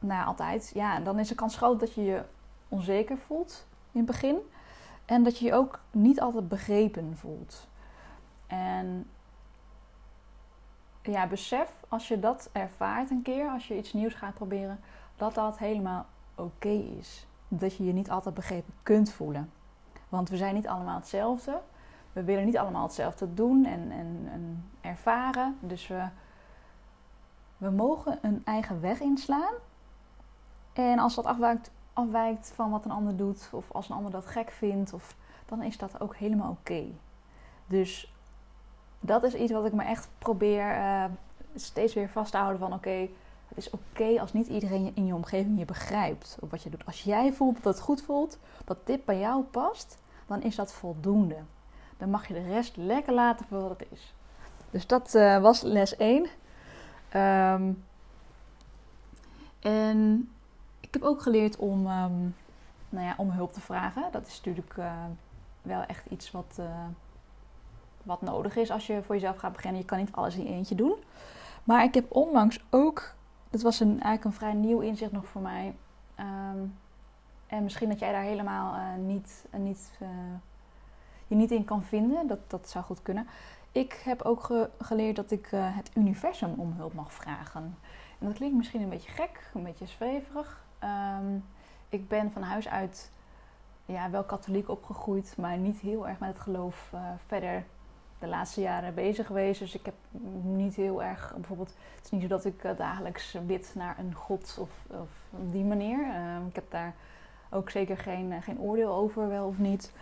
nou 0.06 0.26
altijd, 0.26 0.70
ja, 0.74 1.00
dan 1.00 1.18
is 1.18 1.28
de 1.28 1.34
kans 1.34 1.56
groot 1.56 1.80
dat 1.80 1.94
je 1.94 2.04
je 2.04 2.22
onzeker 2.68 3.18
voelt 3.18 3.66
in 3.92 4.00
het 4.00 4.06
begin. 4.06 4.36
En 5.04 5.22
dat 5.22 5.38
je 5.38 5.44
je 5.44 5.54
ook 5.54 5.80
niet 5.90 6.20
altijd 6.20 6.48
begrepen 6.48 7.16
voelt. 7.16 7.68
En 8.46 9.06
ja, 11.02 11.26
besef 11.26 11.84
als 11.88 12.08
je 12.08 12.18
dat 12.18 12.50
ervaart 12.52 13.10
een 13.10 13.22
keer, 13.22 13.48
als 13.48 13.68
je 13.68 13.76
iets 13.76 13.92
nieuws 13.92 14.14
gaat 14.14 14.34
proberen, 14.34 14.80
dat 15.16 15.34
dat 15.34 15.58
helemaal 15.58 16.06
oké 16.34 16.68
is. 16.68 17.26
Dat 17.48 17.76
je 17.76 17.84
je 17.84 17.92
niet 17.92 18.10
altijd 18.10 18.34
begrepen 18.34 18.74
kunt 18.82 19.10
voelen. 19.10 19.50
Want 20.08 20.28
we 20.28 20.36
zijn 20.36 20.54
niet 20.54 20.68
allemaal 20.68 20.96
hetzelfde. 20.96 21.60
We 22.12 22.24
willen 22.24 22.44
niet 22.44 22.58
allemaal 22.58 22.82
hetzelfde 22.82 23.34
doen 23.34 23.64
en, 23.64 23.90
en, 23.90 24.28
en 24.32 24.70
ervaren. 24.80 25.56
Dus 25.60 25.86
we, 25.86 26.08
we 27.56 27.70
mogen 27.70 28.18
een 28.22 28.42
eigen 28.44 28.80
weg 28.80 29.00
inslaan. 29.00 29.54
En 30.76 30.98
als 30.98 31.14
dat 31.14 31.24
afwijkt, 31.24 31.70
afwijkt 31.92 32.52
van 32.54 32.70
wat 32.70 32.84
een 32.84 32.90
ander 32.90 33.16
doet, 33.16 33.48
of 33.52 33.64
als 33.72 33.88
een 33.88 33.96
ander 33.96 34.10
dat 34.10 34.26
gek 34.26 34.50
vindt, 34.50 34.92
of, 34.92 35.14
dan 35.46 35.62
is 35.62 35.78
dat 35.78 36.00
ook 36.00 36.16
helemaal 36.16 36.50
oké. 36.50 36.84
Dus 37.66 38.12
dat 39.00 39.22
is 39.22 39.34
iets 39.34 39.52
wat 39.52 39.66
ik 39.66 39.72
me 39.72 39.84
echt 39.84 40.08
probeer 40.18 40.76
uh, 40.76 41.04
steeds 41.54 41.94
weer 41.94 42.08
vast 42.08 42.30
te 42.30 42.36
houden 42.36 42.58
van 42.58 42.72
oké, 42.72 43.08
het 43.48 43.58
is 43.58 43.70
oké 43.70 44.20
als 44.20 44.32
niet 44.32 44.46
iedereen 44.46 44.92
in 44.94 45.06
je 45.06 45.14
omgeving 45.14 45.58
je 45.58 45.64
begrijpt 45.64 46.36
op 46.40 46.50
wat 46.50 46.62
je 46.62 46.70
doet. 46.70 46.86
Als 46.86 47.02
jij 47.02 47.32
voelt 47.32 47.62
dat 47.62 47.74
het 47.74 47.82
goed 47.82 48.02
voelt, 48.02 48.38
dat 48.64 48.78
dit 48.84 49.04
bij 49.04 49.18
jou 49.18 49.42
past, 49.42 49.98
dan 50.26 50.42
is 50.42 50.56
dat 50.56 50.72
voldoende. 50.72 51.38
Dan 51.98 52.10
mag 52.10 52.28
je 52.28 52.34
de 52.34 52.46
rest 52.46 52.76
lekker 52.76 53.12
laten 53.12 53.46
voor 53.46 53.60
wat 53.60 53.78
het 53.78 53.86
is. 53.90 54.14
Dus 54.70 54.86
dat 54.86 55.14
uh, 55.14 55.38
was 55.38 55.62
les 55.62 55.96
1. 55.96 56.16
Um, 56.16 56.28
ehm, 57.08 57.72
en 59.60 60.30
heb 60.98 61.08
ook 61.08 61.22
geleerd 61.22 61.56
om, 61.56 61.78
um, 61.86 62.34
nou 62.88 63.06
ja, 63.06 63.14
om 63.16 63.30
hulp 63.30 63.52
te 63.52 63.60
vragen. 63.60 64.02
Dat 64.12 64.26
is 64.26 64.36
natuurlijk 64.36 64.76
uh, 64.76 64.92
wel 65.62 65.82
echt 65.82 66.06
iets 66.06 66.30
wat, 66.30 66.56
uh, 66.60 66.84
wat 68.02 68.22
nodig 68.22 68.56
is 68.56 68.70
als 68.70 68.86
je 68.86 69.02
voor 69.02 69.14
jezelf 69.14 69.36
gaat 69.36 69.52
beginnen. 69.52 69.80
Je 69.80 69.86
kan 69.86 69.98
niet 69.98 70.12
alles 70.12 70.36
in 70.36 70.46
eentje 70.46 70.74
doen. 70.74 70.94
Maar 71.64 71.84
ik 71.84 71.94
heb 71.94 72.14
onlangs 72.14 72.64
ook 72.70 73.14
het 73.50 73.62
was 73.62 73.80
een, 73.80 73.90
eigenlijk 73.90 74.24
een 74.24 74.32
vrij 74.32 74.52
nieuw 74.52 74.80
inzicht 74.80 75.12
nog 75.12 75.26
voor 75.26 75.42
mij. 75.42 75.74
Ehm, 76.14 76.58
en 77.46 77.62
misschien 77.62 77.88
dat 77.88 77.98
jij 77.98 78.12
daar 78.12 78.22
helemaal 78.22 78.74
uh, 78.74 79.04
niet, 79.04 79.44
niet, 79.56 79.90
je 81.26 81.34
niet 81.34 81.50
in 81.50 81.64
kan 81.64 81.82
vinden. 81.82 82.26
Dat, 82.26 82.50
dat 82.50 82.68
zou 82.68 82.84
goed 82.84 83.02
kunnen. 83.02 83.28
Ik 83.72 84.00
heb 84.04 84.22
ook 84.22 84.42
ge 84.42 84.70
geleerd 84.80 85.16
dat 85.16 85.30
ik 85.30 85.48
het 85.50 85.90
universum 85.94 86.54
om 86.56 86.72
hulp 86.72 86.94
mag 86.94 87.12
vragen. 87.12 87.76
En 88.18 88.26
dat 88.26 88.34
klinkt 88.34 88.56
misschien 88.56 88.82
een 88.82 88.88
beetje 88.88 89.10
gek, 89.10 89.50
een 89.54 89.62
beetje 89.62 89.86
zweverig. 89.86 90.65
Um, 90.84 91.44
ik 91.88 92.08
ben 92.08 92.32
van 92.32 92.42
huis 92.42 92.68
uit 92.68 93.10
ja, 93.86 94.10
wel 94.10 94.24
katholiek 94.24 94.68
opgegroeid, 94.68 95.34
maar 95.36 95.56
niet 95.56 95.78
heel 95.78 96.08
erg 96.08 96.18
met 96.18 96.28
het 96.28 96.40
geloof 96.40 96.92
verder 97.26 97.64
de 98.18 98.26
laatste 98.26 98.60
jaren 98.60 98.94
bezig 98.94 99.26
geweest. 99.26 99.60
Dus 99.60 99.74
ik 99.74 99.84
heb 99.84 99.94
niet 100.42 100.74
heel 100.74 101.02
erg, 101.02 101.32
bijvoorbeeld, 101.34 101.74
het 101.94 102.04
is 102.04 102.10
niet 102.10 102.22
zo 102.22 102.28
dat 102.28 102.44
ik 102.44 102.76
dagelijks 102.76 103.36
bid 103.46 103.72
naar 103.74 103.98
een 103.98 104.14
god 104.14 104.56
of, 104.60 104.70
of 104.86 105.08
op 105.30 105.52
die 105.52 105.64
manier. 105.64 105.98
Uh, 105.98 106.46
ik 106.48 106.54
heb 106.54 106.70
daar 106.70 106.94
ook 107.50 107.70
zeker 107.70 107.98
geen, 107.98 108.32
eh, 108.32 108.42
geen 108.42 108.60
oordeel 108.60 108.92
over, 108.92 109.28
wel 109.28 109.46
of 109.46 109.58
niet. 109.58 109.92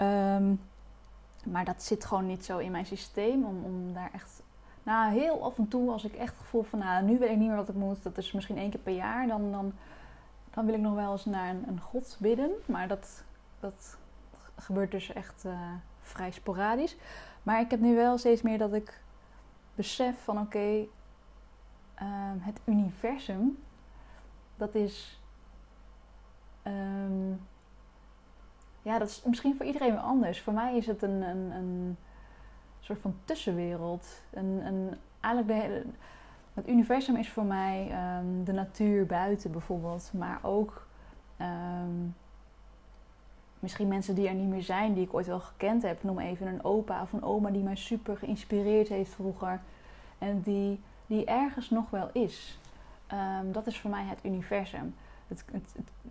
Um, 0.00 0.60
maar 1.44 1.64
dat 1.64 1.82
zit 1.82 2.04
gewoon 2.04 2.26
niet 2.26 2.44
zo 2.44 2.58
in 2.58 2.70
mijn 2.70 2.86
systeem 2.86 3.44
om, 3.44 3.64
om 3.64 3.92
daar 3.92 4.10
echt. 4.12 4.42
Nou, 4.88 5.12
heel 5.12 5.44
af 5.44 5.58
en 5.58 5.68
toe, 5.68 5.90
als 5.90 6.04
ik 6.04 6.12
echt 6.12 6.32
het 6.32 6.40
gevoel 6.40 6.62
van, 6.62 6.78
nou, 6.78 7.04
nu 7.04 7.18
weet 7.18 7.30
ik 7.30 7.36
niet 7.36 7.48
meer 7.48 7.56
wat 7.56 7.68
ik 7.68 7.74
moet, 7.74 8.02
dat 8.02 8.18
is 8.18 8.32
misschien 8.32 8.56
één 8.56 8.70
keer 8.70 8.80
per 8.80 8.94
jaar, 8.94 9.26
dan, 9.26 9.52
dan, 9.52 9.72
dan 10.50 10.64
wil 10.64 10.74
ik 10.74 10.80
nog 10.80 10.94
wel 10.94 11.12
eens 11.12 11.24
naar 11.24 11.50
een, 11.50 11.64
een 11.68 11.80
god 11.80 12.16
bidden. 12.20 12.50
Maar 12.66 12.88
dat, 12.88 13.24
dat 13.60 13.98
gebeurt 14.56 14.90
dus 14.90 15.12
echt 15.12 15.44
uh, 15.44 15.52
vrij 16.00 16.30
sporadisch. 16.30 16.96
Maar 17.42 17.60
ik 17.60 17.70
heb 17.70 17.80
nu 17.80 17.94
wel 17.94 18.18
steeds 18.18 18.42
meer 18.42 18.58
dat 18.58 18.72
ik 18.72 19.00
besef 19.74 20.22
van, 20.22 20.38
oké, 20.38 20.86
uh, 22.02 22.32
het 22.38 22.60
universum, 22.64 23.58
dat 24.56 24.74
is 24.74 25.20
Um, 26.66 27.40
ja, 28.82 28.98
dat 28.98 29.08
is 29.08 29.22
misschien 29.24 29.56
voor 29.56 29.66
iedereen 29.66 29.90
weer 29.90 30.00
anders. 30.00 30.40
Voor 30.40 30.52
mij 30.52 30.76
is 30.76 30.86
het 30.86 31.02
een, 31.02 31.22
een, 31.22 31.50
een 31.50 31.96
soort 32.88 33.00
van 33.00 33.14
tussenwereld. 33.24 34.22
Een, 34.30 34.96
eigenlijk 35.20 35.60
de 35.60 35.84
het 36.54 36.68
universum 36.68 37.16
is 37.16 37.28
voor 37.28 37.44
mij 37.44 37.90
um, 38.18 38.44
de 38.44 38.52
natuur 38.52 39.06
buiten 39.06 39.52
bijvoorbeeld. 39.52 40.10
Maar 40.12 40.38
ook 40.42 40.86
um, 41.40 42.14
misschien 43.58 43.88
mensen 43.88 44.14
die 44.14 44.28
er 44.28 44.34
niet 44.34 44.48
meer 44.48 44.62
zijn, 44.62 44.94
die 44.94 45.04
ik 45.04 45.14
ooit 45.14 45.26
wel 45.26 45.40
gekend 45.40 45.82
heb. 45.82 46.02
Noem 46.02 46.18
even 46.18 46.46
een 46.46 46.64
opa 46.64 47.02
of 47.02 47.12
een 47.12 47.22
oma 47.22 47.50
die 47.50 47.62
mij 47.62 47.76
super 47.76 48.16
geïnspireerd 48.16 48.88
heeft 48.88 49.14
vroeger. 49.14 49.60
En 50.18 50.40
die, 50.40 50.80
die 51.06 51.24
ergens 51.24 51.70
nog 51.70 51.90
wel 51.90 52.10
is. 52.12 52.58
Um, 53.12 53.52
dat 53.52 53.66
is 53.66 53.80
voor 53.80 53.90
mij 53.90 54.04
het 54.04 54.18
universum 54.22 54.94
het, 55.28 55.44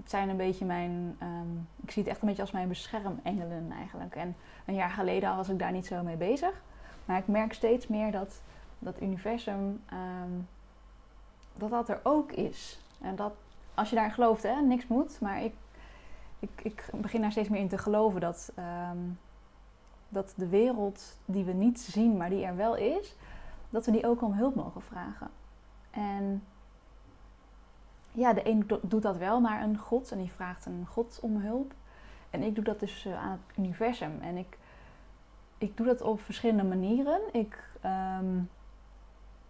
zijn 0.06 0.30
een 0.30 0.38
beetje 0.38 0.66
mijn. 0.66 1.18
Um, 1.22 1.68
ik 1.84 1.92
zie 1.92 2.04
het 2.04 2.12
echt 2.12 2.22
een 2.22 2.28
beetje 2.28 2.42
als 2.42 2.52
mijn 2.52 2.68
beschermengelen 2.68 3.72
eigenlijk. 3.72 4.16
En 4.16 4.36
een 4.66 4.76
jaar 4.76 4.90
geleden 4.90 5.36
was 5.36 5.50
ik 5.50 5.60
daar 5.60 5.72
niet 5.72 5.86
zo 5.86 6.04
mee 6.04 6.16
bezig. 6.16 6.62
Maar 7.06 7.18
ik 7.18 7.28
merk 7.28 7.54
steeds 7.54 7.88
meer 7.88 8.12
dat 8.12 8.42
dat 8.80 9.02
universum. 9.02 9.84
Um, 9.94 10.48
dat 11.56 11.70
dat 11.70 11.90
er 11.90 12.00
ook 12.04 12.32
is. 12.32 12.80
En 13.02 13.16
dat 13.16 13.34
als 13.74 13.90
je 13.90 13.96
daar 13.96 14.12
gelooft, 14.12 14.44
hè, 14.44 14.62
niks 14.62 14.88
moet. 14.88 15.20
Maar 15.20 15.44
ik, 15.44 15.54
ik, 16.40 16.62
ik 16.62 16.90
begin 16.92 17.22
daar 17.22 17.32
steeds 17.32 17.50
meer 17.50 17.62
in 17.62 17.68
te 17.68 17.78
geloven 17.78 18.22
dat. 18.22 18.52
Um, 18.92 19.18
dat 20.10 20.34
de 20.36 20.48
wereld 20.48 21.18
die 21.26 21.44
we 21.44 21.54
niet 21.54 21.80
zien, 21.80 22.18
maar 22.18 22.30
die 22.30 22.46
er 22.46 22.56
wel 22.56 22.76
is, 22.76 23.16
dat 23.70 23.86
we 23.86 23.92
die 23.92 24.08
ook 24.08 24.22
om 24.22 24.34
hulp 24.34 24.56
mogen 24.56 24.82
vragen. 24.82 25.30
En 25.92 26.44
ja, 28.18 28.34
de 28.34 28.48
een 28.48 28.68
doet 28.82 29.02
dat 29.02 29.18
wel 29.18 29.42
naar 29.42 29.62
een 29.62 29.78
god 29.78 30.12
en 30.12 30.18
die 30.18 30.32
vraagt 30.32 30.66
een 30.66 30.86
god 30.88 31.20
om 31.22 31.38
hulp. 31.38 31.74
En 32.30 32.44
ik 32.44 32.56
doe 32.56 32.64
dat 32.64 32.80
dus 32.80 33.06
uh, 33.06 33.24
aan 33.24 33.32
het 33.32 33.58
universum. 33.58 34.12
En 34.22 34.38
ik, 34.38 34.58
ik 35.58 35.78
doe 35.78 35.86
dat 35.86 36.02
op 36.02 36.22
verschillende 36.22 36.64
manieren. 36.64 37.20
Ik, 37.32 37.70
um, 38.20 38.50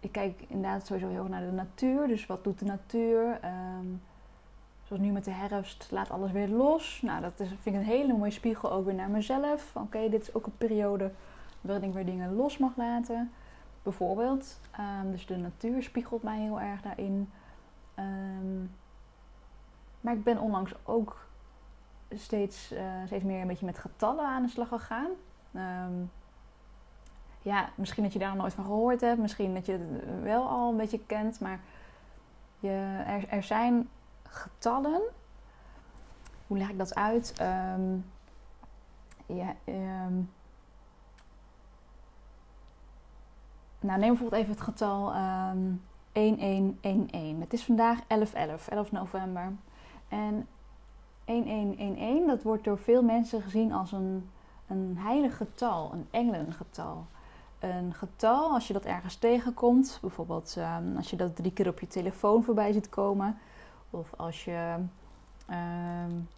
ik 0.00 0.12
kijk 0.12 0.44
inderdaad 0.48 0.86
sowieso 0.86 1.08
heel 1.08 1.20
erg 1.20 1.28
naar 1.28 1.40
de 1.40 1.52
natuur. 1.52 2.08
Dus 2.08 2.26
wat 2.26 2.44
doet 2.44 2.58
de 2.58 2.64
natuur? 2.64 3.40
Um, 3.44 4.02
zoals 4.84 5.02
nu 5.02 5.10
met 5.10 5.24
de 5.24 5.30
herfst, 5.30 5.88
laat 5.90 6.10
alles 6.10 6.32
weer 6.32 6.48
los. 6.48 7.02
Nou, 7.02 7.20
dat 7.20 7.40
is, 7.40 7.48
vind 7.48 7.64
ik 7.64 7.74
een 7.74 7.88
hele 7.88 8.16
mooie 8.16 8.30
spiegel 8.30 8.72
ook 8.72 8.84
weer 8.84 8.94
naar 8.94 9.10
mezelf. 9.10 9.76
Oké, 9.76 10.08
dit 10.08 10.22
is 10.22 10.34
ook 10.34 10.46
een 10.46 10.56
periode 10.58 11.10
waarin 11.60 11.88
ik 11.88 11.94
weer 11.94 12.06
dingen 12.06 12.34
los 12.34 12.58
mag 12.58 12.76
laten. 12.76 13.32
Bijvoorbeeld. 13.82 14.60
Um, 15.02 15.10
dus 15.10 15.26
de 15.26 15.36
natuur 15.36 15.82
spiegelt 15.82 16.22
mij 16.22 16.40
heel 16.40 16.60
erg 16.60 16.82
daarin. 16.82 17.30
Um, 17.98 18.70
maar 20.00 20.14
ik 20.14 20.24
ben 20.24 20.38
onlangs 20.38 20.74
ook 20.84 21.26
steeds, 22.10 22.72
uh, 22.72 22.80
steeds 23.06 23.24
meer 23.24 23.40
een 23.40 23.46
beetje 23.46 23.66
met 23.66 23.78
getallen 23.78 24.26
aan 24.26 24.42
de 24.42 24.48
slag 24.48 24.68
gegaan. 24.68 25.10
Um, 25.52 26.10
ja, 27.42 27.68
misschien 27.74 28.02
dat 28.02 28.12
je 28.12 28.18
daar 28.18 28.28
nog 28.28 28.38
nooit 28.38 28.54
van 28.54 28.64
gehoord 28.64 29.00
hebt, 29.00 29.18
misschien 29.18 29.54
dat 29.54 29.66
je 29.66 29.72
het 29.72 30.22
wel 30.22 30.48
al 30.48 30.70
een 30.70 30.76
beetje 30.76 31.06
kent, 31.06 31.40
maar 31.40 31.60
je, 32.58 33.02
er, 33.28 33.42
zijn 33.42 33.88
getallen. 34.22 35.00
Hoe 36.46 36.58
leg 36.58 36.68
ik 36.68 36.78
dat 36.78 36.94
uit? 36.94 37.34
Um, 37.40 38.10
ja, 39.26 39.54
nou, 43.80 43.98
neem 43.98 44.08
bijvoorbeeld 44.08 44.42
even 44.42 44.54
het 44.54 44.62
getal 44.62 45.14
1111. 46.18 47.40
Het 47.40 47.52
is 47.52 47.64
vandaag 47.64 48.06
1111, 48.06 48.68
11 48.68 48.92
november. 48.92 49.52
En 50.08 50.46
1111, 51.24 52.26
dat 52.26 52.42
wordt 52.42 52.64
door 52.64 52.78
veel 52.78 53.02
mensen 53.02 53.42
gezien 53.42 53.72
als 53.72 53.92
een, 53.92 54.30
een 54.66 54.96
heilig 54.98 55.36
getal, 55.36 55.92
een 55.92 56.06
engelengetal. 56.10 57.06
Een 57.58 57.94
getal, 57.94 58.52
als 58.52 58.66
je 58.66 58.72
dat 58.72 58.84
ergens 58.84 59.16
tegenkomt, 59.16 59.98
bijvoorbeeld 60.00 60.56
um, 60.58 60.96
als 60.96 61.10
je 61.10 61.16
dat 61.16 61.36
drie 61.36 61.52
keer 61.52 61.68
op 61.68 61.80
je 61.80 61.86
telefoon 61.86 62.42
voorbij 62.42 62.72
ziet 62.72 62.88
komen, 62.88 63.38
of 63.90 64.12
als 64.16 64.44
je, 64.44 64.74
um, 65.50 66.28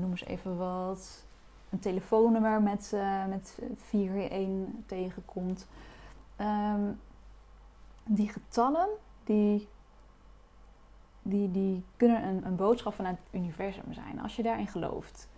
noem 0.00 0.10
eens 0.10 0.24
even 0.24 0.56
wat, 0.56 1.24
een 1.70 1.78
telefoonnummer 1.78 2.62
met, 2.62 2.92
uh, 2.94 3.26
met 3.26 3.58
4-1 4.80 4.86
tegenkomt. 4.86 5.66
Um, 6.40 7.00
die 8.04 8.28
getallen, 8.28 8.88
die, 9.24 9.68
die, 11.22 11.50
die 11.50 11.84
kunnen 11.96 12.26
een, 12.26 12.46
een 12.46 12.56
boodschap 12.56 12.94
vanuit 12.94 13.18
het 13.18 13.40
universum 13.40 13.92
zijn, 13.92 14.20
als 14.20 14.36
je 14.36 14.42
daarin 14.42 14.66
gelooft. 14.66 15.28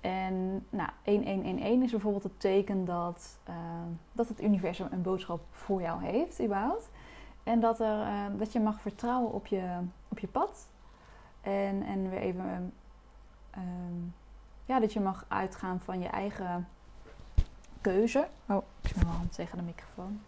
En 0.00 0.66
nou, 0.70 0.90
1111 1.04 1.82
is 1.82 1.90
bijvoorbeeld 1.90 2.22
het 2.22 2.40
teken 2.40 2.84
dat, 2.84 3.38
uh, 3.48 3.54
dat 4.12 4.28
het 4.28 4.42
universum 4.42 4.86
een 4.90 5.02
boodschap 5.02 5.40
voor 5.50 5.80
jou 5.80 6.04
heeft, 6.04 6.42
überhaupt. 6.42 6.90
En 7.42 7.60
dat, 7.60 7.80
er, 7.80 8.06
uh, 8.06 8.38
dat 8.38 8.52
je 8.52 8.60
mag 8.60 8.80
vertrouwen 8.80 9.32
op 9.32 9.46
je, 9.46 9.78
op 10.08 10.18
je 10.18 10.26
pad. 10.26 10.68
En, 11.40 11.82
en 11.82 12.10
weer 12.10 12.20
even, 12.20 12.72
uh, 13.56 13.62
ja, 14.64 14.80
dat 14.80 14.92
je 14.92 15.00
mag 15.00 15.24
uitgaan 15.28 15.80
van 15.80 16.00
je 16.00 16.08
eigen 16.08 16.68
keuze. 17.80 18.28
Oh, 18.46 18.62
ik 18.80 18.88
zit 18.88 18.96
mijn 18.96 19.16
hand 19.16 19.32
tegen 19.32 19.58
de 19.58 19.64
microfoon. 19.64 20.20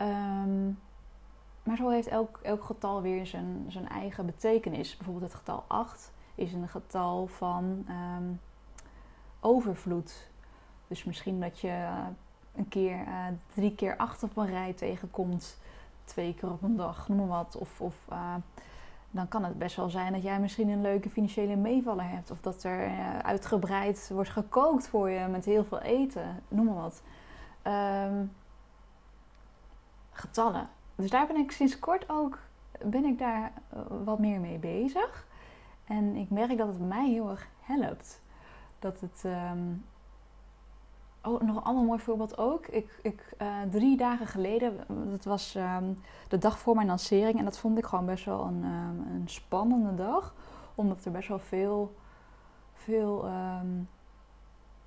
Um, 0.00 0.78
maar 1.62 1.76
zo 1.76 1.88
heeft 1.88 2.06
elk, 2.06 2.40
elk 2.42 2.64
getal 2.64 3.02
weer 3.02 3.26
zijn, 3.26 3.64
zijn 3.68 3.88
eigen 3.88 4.26
betekenis. 4.26 4.96
Bijvoorbeeld 4.96 5.32
het 5.32 5.40
getal 5.40 5.64
8 5.66 6.12
is 6.34 6.52
een 6.52 6.68
getal 6.68 7.26
van 7.26 7.86
um, 7.88 8.40
overvloed. 9.40 10.30
Dus 10.88 11.04
misschien 11.04 11.40
dat 11.40 11.60
je 11.60 11.68
uh, 11.68 12.06
een 12.54 12.68
keer 12.68 13.06
uh, 13.06 13.26
drie 13.54 13.74
keer 13.74 13.96
acht 13.96 14.22
op 14.22 14.36
een 14.36 14.46
rij 14.46 14.72
tegenkomt, 14.72 15.58
twee 16.04 16.34
keer 16.34 16.50
op 16.50 16.62
een 16.62 16.76
dag, 16.76 17.08
noem 17.08 17.18
maar 17.18 17.26
wat. 17.26 17.56
Of, 17.56 17.80
of 17.80 17.94
uh, 18.12 18.34
dan 19.10 19.28
kan 19.28 19.44
het 19.44 19.58
best 19.58 19.76
wel 19.76 19.90
zijn 19.90 20.12
dat 20.12 20.22
jij 20.22 20.40
misschien 20.40 20.68
een 20.68 20.80
leuke 20.80 21.10
financiële 21.10 21.56
meevaller 21.56 22.08
hebt. 22.08 22.30
Of 22.30 22.40
dat 22.40 22.62
er 22.62 22.90
uitgebreid 23.22 24.10
wordt 24.12 24.30
gekookt 24.30 24.88
voor 24.88 25.10
je 25.10 25.26
met 25.26 25.44
heel 25.44 25.64
veel 25.64 25.80
eten, 25.80 26.42
noem 26.48 26.64
maar 26.64 26.74
wat. 26.74 27.02
Um, 27.66 28.32
getallen. 30.12 30.68
Dus 31.02 31.10
daar 31.10 31.26
ben 31.26 31.36
ik 31.36 31.50
sinds 31.52 31.78
kort 31.78 32.08
ook 32.08 32.38
ben 32.84 33.04
ik 33.04 33.18
daar 33.18 33.52
eh, 33.68 33.80
wat 34.04 34.18
meer 34.18 34.40
mee 34.40 34.58
bezig. 34.58 35.26
En 35.84 36.16
ik 36.16 36.30
merk 36.30 36.58
dat 36.58 36.68
het 36.68 36.88
mij 36.88 37.08
heel 37.08 37.30
erg 37.30 37.48
helpt. 37.60 38.22
Dat 38.78 39.00
het. 39.00 39.22
Um... 39.24 39.84
Oh, 41.24 41.40
nog 41.40 41.56
een 41.56 41.62
ander 41.62 41.84
mooi 41.84 42.00
voorbeeld 42.00 42.38
ook. 42.38 42.66
Ik, 42.66 42.98
ik, 43.02 43.34
uh, 43.42 43.62
drie 43.70 43.96
dagen 43.96 44.26
geleden, 44.26 44.76
dat 45.10 45.24
was 45.24 45.54
um, 45.54 45.98
de 46.28 46.38
dag 46.38 46.58
voor 46.58 46.74
mijn 46.74 46.86
lancering. 46.86 47.38
En 47.38 47.44
dat 47.44 47.58
vond 47.58 47.78
ik 47.78 47.84
gewoon 47.84 48.06
best 48.06 48.24
wel 48.24 48.44
een, 48.44 48.64
um, 48.64 49.06
een 49.14 49.28
spannende 49.28 49.94
dag. 49.94 50.34
Omdat 50.74 51.04
er 51.04 51.12
best 51.12 51.28
wel 51.28 51.38
veel. 51.38 51.96
veel 52.72 53.30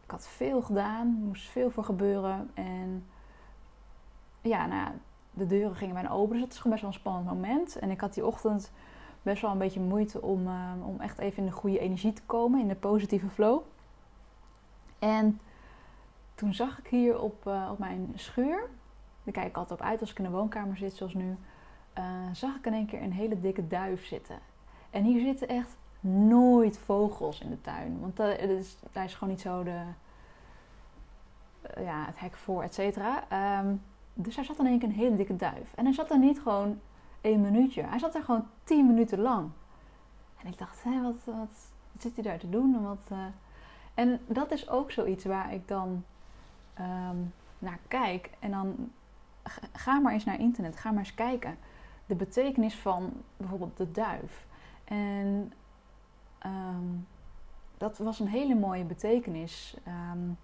ik 0.03 0.11
had 0.11 0.27
veel 0.27 0.61
gedaan, 0.61 1.07
er 1.07 1.27
moest 1.27 1.49
veel 1.49 1.69
voor 1.69 1.83
gebeuren. 1.83 2.51
En 2.53 3.05
ja, 4.41 4.65
nou 4.65 4.91
de 5.35 5.45
deuren 5.45 5.75
gingen 5.75 5.93
bijna 5.93 6.09
open. 6.09 6.33
Dus 6.33 6.43
het 6.43 6.53
is 6.53 6.59
gewoon 6.59 6.71
best 6.71 6.83
wel 6.83 6.93
een 6.93 6.99
spannend 6.99 7.27
moment. 7.27 7.79
En 7.79 7.89
ik 7.89 8.01
had 8.01 8.13
die 8.13 8.25
ochtend 8.25 8.71
best 9.21 9.41
wel 9.41 9.51
een 9.51 9.57
beetje 9.57 9.79
moeite 9.79 10.21
om, 10.21 10.47
uh, 10.47 10.71
om 10.85 10.99
echt 10.99 11.17
even 11.19 11.37
in 11.37 11.45
de 11.45 11.51
goede 11.51 11.79
energie 11.79 12.13
te 12.13 12.21
komen, 12.25 12.59
in 12.59 12.67
de 12.67 12.75
positieve 12.75 13.29
flow. 13.29 13.61
En 14.99 15.39
toen 16.35 16.53
zag 16.53 16.79
ik 16.79 16.87
hier 16.87 17.19
op, 17.19 17.45
uh, 17.47 17.69
op 17.71 17.79
mijn 17.79 18.11
schuur, 18.15 18.69
daar 19.23 19.33
kijk 19.33 19.47
ik 19.47 19.57
altijd 19.57 19.79
op 19.79 19.85
uit 19.85 20.01
als 20.01 20.11
ik 20.11 20.17
in 20.17 20.23
de 20.23 20.29
woonkamer 20.29 20.77
zit, 20.77 20.93
zoals 20.93 21.13
nu, 21.13 21.37
uh, 21.97 22.03
zag 22.33 22.55
ik 22.55 22.65
in 22.65 22.73
één 22.73 22.85
keer 22.85 23.01
een 23.01 23.13
hele 23.13 23.39
dikke 23.39 23.67
duif 23.67 24.05
zitten. 24.05 24.39
En 24.89 25.03
hier 25.03 25.21
zitten 25.21 25.47
echt 25.47 25.77
nooit 25.99 26.77
vogels 26.77 27.39
in 27.39 27.49
de 27.49 27.61
tuin. 27.61 27.99
Want 27.99 28.15
dat 28.15 28.39
is, 28.39 28.77
daar 28.91 29.03
is 29.03 29.13
gewoon 29.13 29.29
niet 29.29 29.41
zo 29.41 29.63
de, 29.63 29.81
ja, 31.77 32.05
het 32.05 32.19
hek 32.19 32.35
voor, 32.35 32.63
et 32.63 32.73
cetera. 32.73 33.23
Um, 33.59 33.81
dus 34.17 34.35
hij 34.35 34.45
zat 34.45 34.59
in 34.59 34.65
één 34.65 34.83
een 34.83 34.91
hele 34.91 35.15
dikke 35.15 35.35
duif. 35.35 35.73
En 35.75 35.85
hij 35.85 35.93
zat 35.93 36.11
er 36.11 36.19
niet 36.19 36.39
gewoon 36.39 36.79
één 37.21 37.41
minuutje. 37.41 37.83
Hij 37.83 37.99
zat 37.99 38.15
er 38.15 38.23
gewoon 38.23 38.47
tien 38.63 38.85
minuten 38.85 39.19
lang. 39.19 39.49
En 40.41 40.47
ik 40.47 40.57
dacht, 40.57 40.83
hé, 40.83 41.01
wat, 41.01 41.23
wat, 41.23 41.35
wat, 41.35 42.01
zit 42.01 42.15
hij 42.15 42.23
daar 42.23 42.39
te 42.39 42.49
doen? 42.49 42.75
En, 42.75 42.83
wat, 42.83 43.09
uh... 43.11 43.25
en 43.93 44.19
dat 44.27 44.51
is 44.51 44.69
ook 44.69 44.91
zoiets 44.91 45.25
waar 45.25 45.53
ik 45.53 45.67
dan 45.67 46.03
um, 46.79 47.33
naar 47.59 47.79
kijk. 47.87 48.29
En 48.39 48.51
dan 48.51 48.91
ga 49.73 49.99
maar 49.99 50.13
eens 50.13 50.25
naar 50.25 50.39
internet. 50.39 50.77
Ga 50.77 50.89
maar 50.89 50.99
eens 50.99 51.13
kijken. 51.13 51.57
De 52.05 52.15
betekenis 52.15 52.75
van 52.75 53.13
bijvoorbeeld 53.37 53.77
de 53.77 53.91
duif. 53.91 54.45
En 54.83 55.53
um, 56.45 57.07
dat 57.77 57.97
was 57.97 58.19
een 58.19 58.27
hele 58.27 58.55
mooie 58.55 58.83
betekenis. 58.83 59.77
Um, 59.87 60.37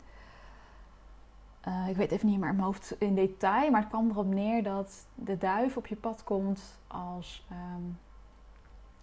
uh, 1.68 1.88
ik 1.88 1.96
weet 1.96 2.12
even 2.12 2.27
niet 2.27 2.39
meer 2.39 2.50
in 2.50 2.56
mijn 2.56 2.65
hoofd 2.65 2.96
in 3.00 3.15
detail, 3.15 3.72
maar 3.72 3.82
het 3.82 3.89
kwam 3.89 4.10
erop 4.10 4.25
neer 4.25 4.63
dat 4.63 5.06
de 5.15 5.38
duif 5.38 5.77
op 5.77 5.88
je 5.88 5.96
pad 5.96 6.24
komt 6.24 6.80
als, 6.88 7.46
um, 7.51 8.00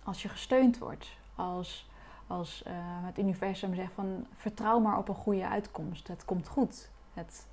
als 0.02 0.22
je 0.22 0.28
gesteund 0.28 0.78
wordt. 0.78 1.16
Als, 1.34 1.90
als 2.26 2.64
uh, 2.66 2.72
het 2.80 3.18
universum 3.18 3.74
zegt 3.74 3.92
van 3.92 4.26
vertrouw 4.36 4.78
maar 4.78 4.98
op 4.98 5.08
een 5.08 5.14
goede 5.14 5.48
uitkomst. 5.48 6.08
Het 6.08 6.24
komt 6.24 6.48
goed. 6.48 6.90
Het, 7.14 7.46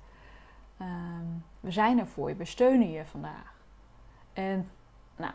um, 0.80 1.44
we 1.60 1.70
zijn 1.70 1.98
er 1.98 2.06
voor 2.06 2.28
je, 2.28 2.36
we 2.36 2.44
steunen 2.44 2.90
je 2.90 3.04
vandaag. 3.04 3.54
En 4.32 4.70
nou, 5.16 5.32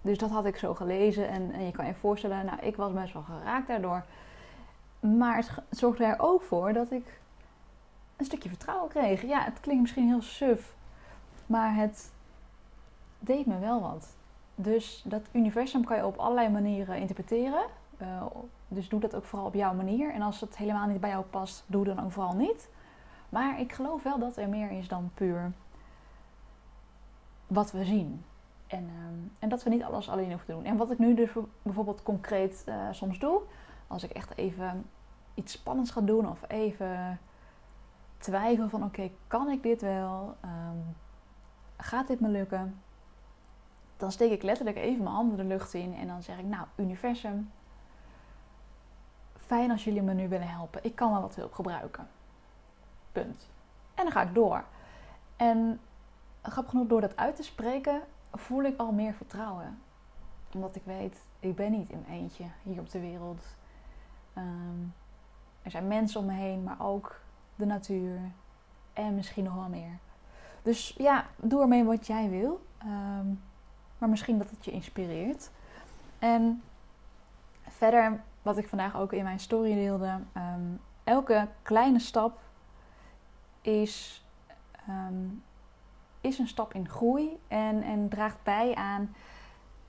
dus 0.00 0.18
dat 0.18 0.30
had 0.30 0.44
ik 0.44 0.56
zo 0.56 0.74
gelezen 0.74 1.28
en, 1.28 1.52
en 1.52 1.64
je 1.64 1.72
kan 1.72 1.86
je 1.86 1.94
voorstellen, 1.94 2.44
nou, 2.44 2.60
ik 2.60 2.76
was 2.76 2.92
best 2.92 3.12
wel 3.12 3.22
geraakt 3.22 3.68
daardoor. 3.68 4.04
Maar 5.00 5.36
het 5.36 5.62
zorgde 5.70 6.04
er 6.04 6.18
ook 6.18 6.42
voor 6.42 6.72
dat 6.72 6.90
ik 6.90 7.20
een 8.16 8.24
stukje 8.24 8.48
vertrouwen 8.48 8.88
kreeg. 8.88 9.22
Ja, 9.22 9.44
het 9.44 9.60
klinkt 9.60 9.82
misschien 9.82 10.06
heel 10.06 10.22
suf, 10.22 10.74
maar 11.46 11.74
het 11.74 12.12
deed 13.18 13.46
me 13.46 13.58
wel 13.58 13.80
wat. 13.80 14.16
Dus 14.54 15.02
dat 15.06 15.22
universum 15.32 15.84
kan 15.84 15.96
je 15.96 16.06
op 16.06 16.16
allerlei 16.16 16.48
manieren 16.48 16.96
interpreteren. 16.96 17.64
Uh, 18.02 18.26
dus 18.68 18.88
doe 18.88 19.00
dat 19.00 19.14
ook 19.14 19.24
vooral 19.24 19.46
op 19.46 19.54
jouw 19.54 19.74
manier. 19.74 20.12
En 20.12 20.22
als 20.22 20.40
het 20.40 20.56
helemaal 20.56 20.86
niet 20.86 21.00
bij 21.00 21.10
jou 21.10 21.24
past, 21.24 21.64
doe 21.66 21.84
dan 21.84 22.04
ook 22.04 22.12
vooral 22.12 22.34
niet. 22.34 22.68
Maar 23.28 23.60
ik 23.60 23.72
geloof 23.72 24.02
wel 24.02 24.18
dat 24.18 24.36
er 24.36 24.48
meer 24.48 24.70
is 24.70 24.88
dan 24.88 25.10
puur 25.14 25.52
wat 27.46 27.72
we 27.72 27.84
zien. 27.84 28.24
En, 28.66 28.84
uh, 28.84 29.30
en 29.38 29.48
dat 29.48 29.62
we 29.62 29.70
niet 29.70 29.82
alles 29.82 30.08
alleen 30.08 30.28
hoeven 30.28 30.46
te 30.46 30.52
doen. 30.52 30.64
En 30.64 30.76
wat 30.76 30.90
ik 30.90 30.98
nu 30.98 31.14
dus 31.14 31.30
bijvoorbeeld 31.62 32.02
concreet 32.02 32.64
uh, 32.68 32.74
soms 32.90 33.18
doe, 33.18 33.40
als 33.86 34.02
ik 34.02 34.10
echt 34.10 34.36
even 34.36 34.84
iets 35.34 35.52
spannends 35.52 35.90
ga 35.90 36.00
doen 36.00 36.28
of 36.28 36.40
even 36.48 37.18
twijfel 38.18 38.68
van 38.68 38.84
oké, 38.84 39.10
kan 39.26 39.48
ik 39.48 39.62
dit 39.62 39.80
wel? 39.80 40.36
Um, 40.44 40.96
gaat 41.76 42.06
dit 42.06 42.20
me 42.20 42.28
lukken? 42.28 42.82
Dan 43.96 44.12
steek 44.12 44.30
ik 44.30 44.42
letterlijk 44.42 44.76
even 44.76 45.02
mijn 45.02 45.14
handen 45.14 45.36
de 45.36 45.44
lucht 45.44 45.74
in 45.74 45.94
en 45.94 46.06
dan 46.06 46.22
zeg 46.22 46.38
ik, 46.38 46.44
nou, 46.44 46.66
universum, 46.76 47.50
fijn 49.36 49.70
als 49.70 49.84
jullie 49.84 50.02
me 50.02 50.14
nu 50.14 50.28
willen 50.28 50.48
helpen. 50.48 50.84
Ik 50.84 50.94
kan 50.94 51.12
wel 51.12 51.20
wat 51.20 51.34
hulp 51.34 51.52
gebruiken. 51.52 52.08
Punt. 53.12 53.50
En 53.94 54.02
dan 54.04 54.12
ga 54.12 54.22
ik 54.22 54.34
door. 54.34 54.64
En 55.36 55.80
grappig 56.42 56.70
genoeg, 56.70 56.88
door 56.88 57.00
dat 57.00 57.16
uit 57.16 57.36
te 57.36 57.42
spreken, 57.42 58.02
voel 58.32 58.62
ik 58.62 58.78
al 58.78 58.92
meer 58.92 59.14
vertrouwen. 59.14 59.78
Omdat 60.54 60.76
ik 60.76 60.82
weet, 60.84 61.22
ik 61.40 61.56
ben 61.56 61.70
niet 61.70 61.90
in 61.90 62.04
mijn 62.06 62.20
eentje 62.20 62.44
hier 62.62 62.80
op 62.80 62.90
de 62.90 63.00
wereld. 63.00 63.44
Um, 64.38 64.94
er 65.62 65.70
zijn 65.70 65.88
mensen 65.88 66.20
om 66.20 66.26
me 66.26 66.32
heen, 66.32 66.62
maar 66.62 66.80
ook 66.80 67.20
de 67.56 67.66
natuur 67.66 68.18
en 68.92 69.14
misschien 69.14 69.44
nog 69.44 69.54
wel 69.54 69.68
meer. 69.68 69.98
Dus 70.62 70.94
ja, 70.98 71.26
doe 71.36 71.60
ermee 71.60 71.84
wat 71.84 72.06
jij 72.06 72.30
wil. 72.30 72.66
Um, 72.82 73.40
maar 73.98 74.08
misschien 74.08 74.38
dat 74.38 74.50
het 74.50 74.64
je 74.64 74.70
inspireert. 74.70 75.50
En 76.18 76.62
verder, 77.68 78.22
wat 78.42 78.58
ik 78.58 78.68
vandaag 78.68 78.96
ook 78.96 79.12
in 79.12 79.24
mijn 79.24 79.40
story 79.40 79.74
deelde. 79.74 80.18
Um, 80.36 80.80
elke 81.04 81.48
kleine 81.62 81.98
stap 81.98 82.40
is, 83.60 84.24
um, 84.88 85.42
is 86.20 86.38
een 86.38 86.48
stap 86.48 86.74
in 86.74 86.88
groei 86.88 87.38
en, 87.48 87.82
en 87.82 88.08
draagt 88.08 88.42
bij 88.42 88.74
aan 88.74 89.14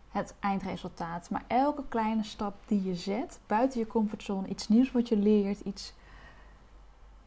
het 0.09 0.35
eindresultaat. 0.39 1.29
Maar 1.29 1.43
elke 1.47 1.83
kleine 1.87 2.23
stap 2.23 2.55
die 2.65 2.83
je 2.83 2.95
zet 2.95 3.39
buiten 3.47 3.79
je 3.79 3.87
comfortzone, 3.87 4.47
iets 4.47 4.67
nieuws 4.67 4.91
wat 4.91 5.07
je 5.07 5.17
leert, 5.17 5.59
iets 5.59 5.93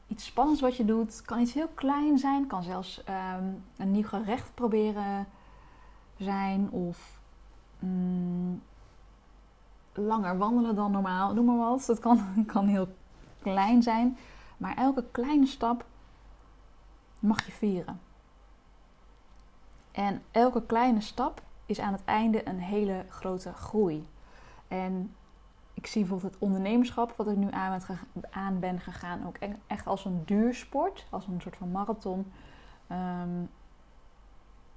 iets 0.09 0.25
spannends 0.25 0.61
wat 0.61 0.77
je 0.77 0.85
doet. 0.85 1.23
Kan 1.23 1.41
iets 1.41 1.55
heel 1.55 1.69
klein 1.75 2.19
zijn. 2.19 2.47
Kan 2.47 2.63
zelfs 2.63 3.03
um, 3.09 3.65
een 3.77 3.91
nieuw 3.91 4.07
gerecht 4.07 4.55
proberen 4.55 5.27
zijn. 6.17 6.71
Of 6.71 7.21
mm, 7.79 8.63
langer 9.93 10.39
wandelen 10.39 10.75
dan 10.75 10.91
normaal. 10.91 11.35
Noem 11.35 11.45
maar 11.45 11.57
wat. 11.57 11.85
Dat 11.87 11.99
kan, 11.99 12.21
kan 12.53 12.67
heel 12.67 12.89
klein 13.43 13.83
zijn. 13.83 14.19
Maar 14.57 14.77
elke 14.77 15.05
kleine 15.11 15.47
stap 15.47 15.85
mag 17.19 17.47
je 17.47 17.53
vieren. 17.53 18.01
En 19.93 20.23
elke 20.31 20.63
kleine 20.67 21.01
stap 21.01 21.43
is 21.67 21.81
aan 21.81 21.93
het 21.93 22.05
einde 22.05 22.49
een 22.49 22.59
hele 22.59 23.05
grote 23.09 23.53
groei. 23.53 24.09
En 24.69 25.15
ik 25.79 25.87
zie 25.87 26.01
bijvoorbeeld 26.01 26.33
het 26.33 26.43
ondernemerschap, 26.43 27.15
wat 27.17 27.29
ik 27.29 27.37
nu 27.37 27.49
aan, 28.31 28.59
ben 28.59 28.81
gegaan, 28.81 29.27
ook 29.27 29.37
echt 29.67 29.87
als 29.87 30.05
een 30.05 30.23
duursport, 30.25 31.07
als 31.11 31.27
een 31.27 31.41
soort 31.41 31.57
van 31.57 31.71
marathon. 31.71 32.33
Um, 32.93 33.51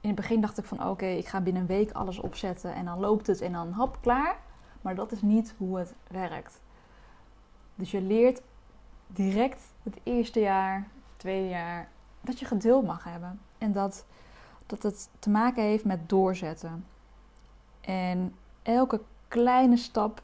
in 0.01 0.09
het 0.09 0.15
begin 0.15 0.41
dacht 0.41 0.57
ik 0.57 0.65
van 0.65 0.87
oké, 0.87 1.05
ik 1.05 1.27
ga 1.27 1.41
binnen 1.41 1.61
een 1.61 1.67
week 1.67 1.91
alles 1.91 2.19
opzetten 2.19 2.73
en 2.73 2.85
dan 2.85 2.99
loopt 2.99 3.27
het 3.27 3.41
en 3.41 3.51
dan 3.51 3.71
hap 3.71 3.97
klaar. 4.01 4.37
Maar 4.81 4.95
dat 4.95 5.11
is 5.11 5.21
niet 5.21 5.55
hoe 5.57 5.77
het 5.77 5.95
werkt. 6.07 6.61
Dus 7.75 7.91
je 7.91 8.01
leert 8.01 8.41
direct 9.07 9.61
het 9.83 9.99
eerste 10.03 10.39
jaar, 10.39 10.75
het 10.75 11.17
tweede 11.19 11.49
jaar, 11.49 11.89
dat 12.21 12.39
je 12.39 12.45
geduld 12.45 12.85
mag 12.85 13.03
hebben. 13.03 13.39
En 13.57 13.71
dat, 13.71 14.05
dat 14.65 14.83
het 14.83 15.09
te 15.19 15.29
maken 15.29 15.63
heeft 15.63 15.85
met 15.85 16.09
doorzetten. 16.09 16.85
En 17.81 18.35
elke 18.61 19.01
kleine 19.27 19.77
stap 19.77 20.21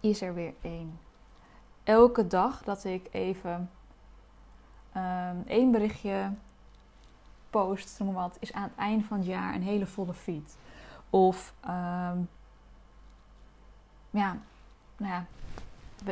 is 0.00 0.22
er 0.22 0.34
weer 0.34 0.54
één. 0.60 0.98
Elke 1.84 2.26
dag 2.26 2.62
dat 2.62 2.84
ik 2.84 3.08
even 3.10 3.70
um, 4.96 5.42
één 5.46 5.70
berichtje 5.70 6.32
post, 7.50 7.98
noem 7.98 8.14
wat, 8.14 8.36
is 8.40 8.52
aan 8.52 8.62
het 8.62 8.76
eind 8.76 9.04
van 9.04 9.16
het 9.16 9.26
jaar 9.26 9.54
een 9.54 9.62
hele 9.62 9.86
volle 9.86 10.14
feed. 10.14 10.56
Of 11.10 11.54
um, 11.64 12.28
ja, 14.10 14.36
nou 14.96 15.12
ja, 15.12 15.26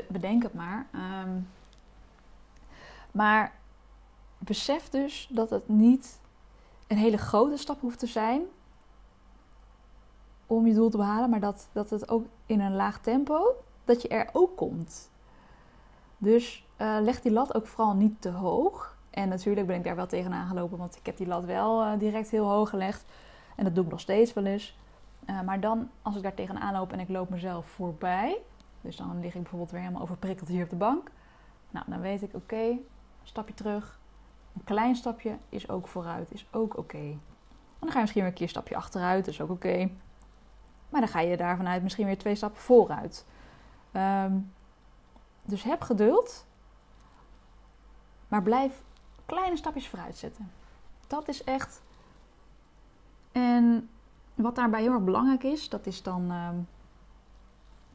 bedenk 0.08 0.42
het 0.42 0.54
maar. 0.54 0.86
Um, 1.24 1.48
maar 3.10 3.52
besef 4.38 4.88
dus 4.88 5.28
dat 5.30 5.50
het 5.50 5.68
niet 5.68 6.20
een 6.86 6.96
hele 6.96 7.18
grote 7.18 7.56
stap 7.56 7.80
hoeft 7.80 7.98
te 7.98 8.06
zijn 8.06 8.42
om 10.46 10.66
je 10.66 10.74
doel 10.74 10.90
te 10.90 10.96
behalen, 10.96 11.30
maar 11.30 11.40
dat, 11.40 11.68
dat 11.72 11.90
het 11.90 12.08
ook 12.08 12.26
in 12.46 12.60
een 12.60 12.74
laag 12.74 13.00
tempo 13.00 13.56
dat 13.88 14.02
je 14.02 14.08
er 14.08 14.28
ook 14.32 14.56
komt. 14.56 15.10
Dus 16.18 16.66
uh, 16.78 16.96
leg 17.00 17.20
die 17.20 17.32
lat 17.32 17.54
ook 17.54 17.66
vooral 17.66 17.94
niet 17.94 18.20
te 18.20 18.30
hoog. 18.30 18.96
En 19.10 19.28
natuurlijk 19.28 19.66
ben 19.66 19.76
ik 19.76 19.84
daar 19.84 19.96
wel 19.96 20.06
tegenaan 20.06 20.48
gelopen, 20.48 20.78
want 20.78 20.96
ik 20.96 21.06
heb 21.06 21.16
die 21.16 21.26
lat 21.26 21.44
wel 21.44 21.84
uh, 21.84 21.98
direct 21.98 22.30
heel 22.30 22.48
hoog 22.48 22.70
gelegd. 22.70 23.04
En 23.56 23.64
dat 23.64 23.74
doe 23.74 23.84
ik 23.84 23.90
nog 23.90 24.00
steeds 24.00 24.32
wel 24.32 24.44
eens. 24.44 24.78
Uh, 25.26 25.40
maar 25.40 25.60
dan, 25.60 25.90
als 26.02 26.16
ik 26.16 26.22
daar 26.22 26.34
tegenaan 26.34 26.72
loop 26.72 26.92
en 26.92 27.00
ik 27.00 27.08
loop 27.08 27.28
mezelf 27.28 27.66
voorbij, 27.66 28.38
dus 28.80 28.96
dan 28.96 29.20
lig 29.20 29.34
ik 29.34 29.40
bijvoorbeeld 29.40 29.70
weer 29.70 29.80
helemaal 29.80 30.02
overprikkeld 30.02 30.48
hier 30.48 30.64
op 30.64 30.70
de 30.70 30.76
bank. 30.76 31.10
Nou, 31.70 31.84
dan 31.88 32.00
weet 32.00 32.22
ik, 32.22 32.34
oké, 32.34 32.76
stapje 33.22 33.54
terug. 33.54 33.98
Een 34.54 34.64
klein 34.64 34.96
stapje 34.96 35.36
is 35.48 35.68
ook 35.68 35.88
vooruit, 35.88 36.32
is 36.32 36.46
ook 36.50 36.76
oké. 36.76 36.98
En 36.98 37.20
dan 37.86 37.90
ga 37.90 37.94
je 37.94 38.00
misschien 38.00 38.22
weer 38.22 38.30
een 38.30 38.36
keer 38.36 38.46
een 38.46 38.52
stapje 38.52 38.76
achteruit, 38.76 39.26
is 39.26 39.40
ook 39.40 39.50
oké. 39.50 39.90
Maar 40.88 41.00
dan 41.00 41.08
ga 41.08 41.20
je 41.20 41.36
daar 41.36 41.56
vanuit 41.56 41.82
misschien 41.82 42.06
weer 42.06 42.18
twee 42.18 42.34
stappen 42.34 42.60
vooruit. 42.60 43.26
Um, 43.98 44.52
dus 45.42 45.62
heb 45.62 45.82
geduld, 45.82 46.46
maar 48.28 48.42
blijf 48.42 48.82
kleine 49.26 49.56
stapjes 49.56 49.88
vooruit 49.88 50.16
zetten. 50.16 50.50
Dat 51.06 51.28
is 51.28 51.44
echt 51.44 51.82
En 53.38 53.88
wat 54.34 54.54
daarbij 54.54 54.80
heel 54.80 54.92
erg 54.92 55.04
belangrijk 55.04 55.42
is, 55.42 55.68
dat 55.68 55.86
is 55.86 56.02
dan 56.02 56.30
ehm, 56.30 56.56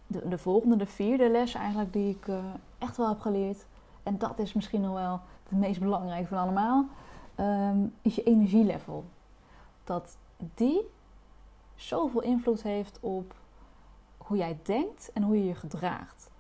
de, 0.08 0.28
de, 0.28 0.38
volgende, 0.38 0.76
de 0.76 0.86
vierde 0.86 1.30
les 1.30 1.54
eigenlijk, 1.54 1.94
die 1.94 2.16
ik 2.16 2.28
eh, 2.28 2.38
echt 2.78 2.98
wel 2.98 3.08
heb 3.08 3.20
geleerd. 3.20 3.66
En 4.04 4.18
dat 4.18 4.40
is 4.40 4.54
misschien 4.54 4.82
nog 4.82 4.94
wel 4.94 5.20
het 5.50 5.60
meest 5.60 5.80
belangrijke 5.80 6.28
van 6.28 6.38
allemaal, 6.38 6.86
ehm, 7.36 7.86
is 8.02 8.16
je 8.16 8.24
energielevel. 8.24 9.06
Dat 9.84 10.18
die 10.38 10.82
zoveel 11.76 12.22
invloed 12.22 12.64
heeft 12.64 13.00
op 13.00 13.36
hoe 14.24 14.38
jij 14.38 14.58
denkt 14.64 15.12
en 15.14 15.24
hoe 15.24 15.38
je 15.38 15.46
je 15.46 15.56
gedraagt. 15.56 16.32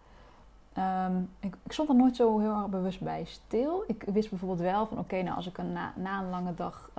Ehm, 0.73 1.21
ik, 1.39 1.55
ik, 1.63 1.71
stond 1.71 1.89
er 1.89 1.95
nooit 1.95 2.15
zo 2.15 2.39
heel 2.39 2.55
erg 2.55 2.67
bewust 2.67 3.01
bij 3.01 3.23
stil. 3.25 3.83
Ik 3.87 4.03
wist 4.03 4.29
bijvoorbeeld 4.29 4.59
wel 4.59 4.85
van 4.87 4.99
oké, 4.99 5.21
nou 5.21 5.35
als 5.35 5.47
ik 5.47 5.57
een, 5.57 5.71
na, 5.71 5.93
een 6.21 6.29
lange 6.29 6.53
dag 6.53 6.89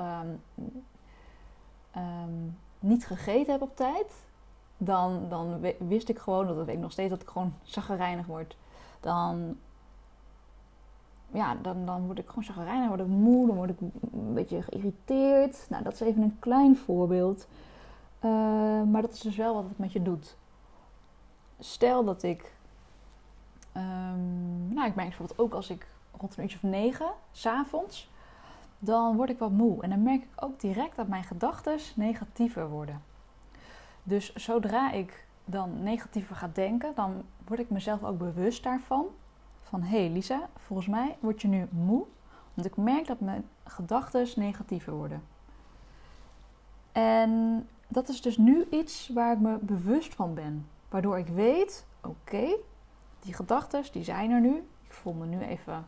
niet 2.78 3.06
gegeten 3.06 3.52
heb 3.52 3.62
op 3.62 3.76
tijd, 3.76 4.12
dan, 4.76 5.28
dan 5.28 5.60
wist 5.78 6.08
ik 6.08 6.18
gewoon, 6.18 6.46
dat 6.46 6.56
weet 6.56 6.74
ik 6.74 6.78
nog 6.78 6.92
steeds, 6.92 7.10
dat 7.10 7.22
ik 7.22 7.28
gewoon 7.28 7.54
zaggerijnig 7.62 8.26
word. 8.26 8.56
Dan, 9.00 9.56
ja, 11.32 11.56
dan, 11.62 11.86
dan 11.86 12.06
word 12.06 12.18
ik 12.18 12.28
gewoon 12.28 12.44
zaggerijnig, 12.44 12.88
word 12.88 13.00
ik 13.00 13.06
moe, 13.06 13.46
dan 13.46 13.56
word 13.56 13.70
ik 13.70 13.80
een 13.80 14.34
beetje 14.34 14.62
geïrriteerd. 14.62 15.66
Nou, 15.68 15.82
dat 15.82 15.92
is 15.92 16.00
even 16.00 16.22
een 16.22 16.38
klein 16.38 16.76
voorbeeld. 16.76 17.46
Maar 18.90 19.02
dat 19.02 19.12
is 19.12 19.20
dus 19.20 19.36
wel 19.36 19.54
wat 19.54 19.64
het 19.68 19.78
met 19.78 19.92
je 19.92 20.02
doet. 20.02 20.36
Stel 21.58 22.04
dat 22.04 22.22
ik, 22.22 22.54
um, 23.76 24.74
nou 24.74 24.88
ik 24.88 24.94
merk 24.94 25.08
bijvoorbeeld 25.08 25.38
ook 25.38 25.52
als 25.52 25.70
ik 25.70 25.86
rond 26.18 26.36
een 26.36 26.42
uurtje 26.42 26.56
of 26.56 26.62
negen, 26.62 27.10
s'avonds, 27.32 28.10
dan 28.78 29.16
word 29.16 29.30
ik 29.30 29.38
wat 29.38 29.50
moe. 29.50 29.82
En 29.82 29.90
dan 29.90 30.02
merk 30.02 30.22
ik 30.22 30.44
ook 30.44 30.60
direct 30.60 30.96
dat 30.96 31.08
mijn 31.08 31.24
gedachten 31.24 31.78
negatiever 31.96 32.68
worden. 32.68 33.02
Dus 34.02 34.34
zodra 34.34 34.92
ik 34.92 35.26
dan 35.44 35.82
negatiever 35.82 36.36
ga 36.36 36.50
denken, 36.52 36.92
dan 36.94 37.22
word 37.46 37.60
ik 37.60 37.70
mezelf 37.70 38.04
ook 38.04 38.18
bewust 38.18 38.62
daarvan. 38.62 39.06
Van 39.62 39.82
hé 39.82 39.98
hey 39.98 40.10
Lisa, 40.10 40.48
volgens 40.56 40.88
mij 40.88 41.16
word 41.20 41.42
je 41.42 41.48
nu 41.48 41.68
moe, 41.70 42.04
want 42.54 42.66
ik 42.66 42.76
merk 42.76 43.06
dat 43.06 43.20
mijn 43.20 43.48
gedachten 43.64 44.28
negatiever 44.36 44.92
worden. 44.92 45.22
En 46.92 47.68
dat 47.88 48.08
is 48.08 48.20
dus 48.20 48.36
nu 48.36 48.66
iets 48.70 49.10
waar 49.14 49.32
ik 49.32 49.40
me 49.40 49.58
bewust 49.60 50.14
van 50.14 50.34
ben. 50.34 50.68
Waardoor 50.94 51.18
ik 51.18 51.28
weet, 51.28 51.87
oké, 52.02 52.57
die 53.20 53.35
gedachten 53.35 53.85
die 53.92 54.04
zijn 54.04 54.30
er 54.30 54.40
nu. 54.40 54.68
Ik 54.85 54.92
voel 54.92 55.12
me 55.12 55.26
nu 55.26 55.40
even, 55.40 55.87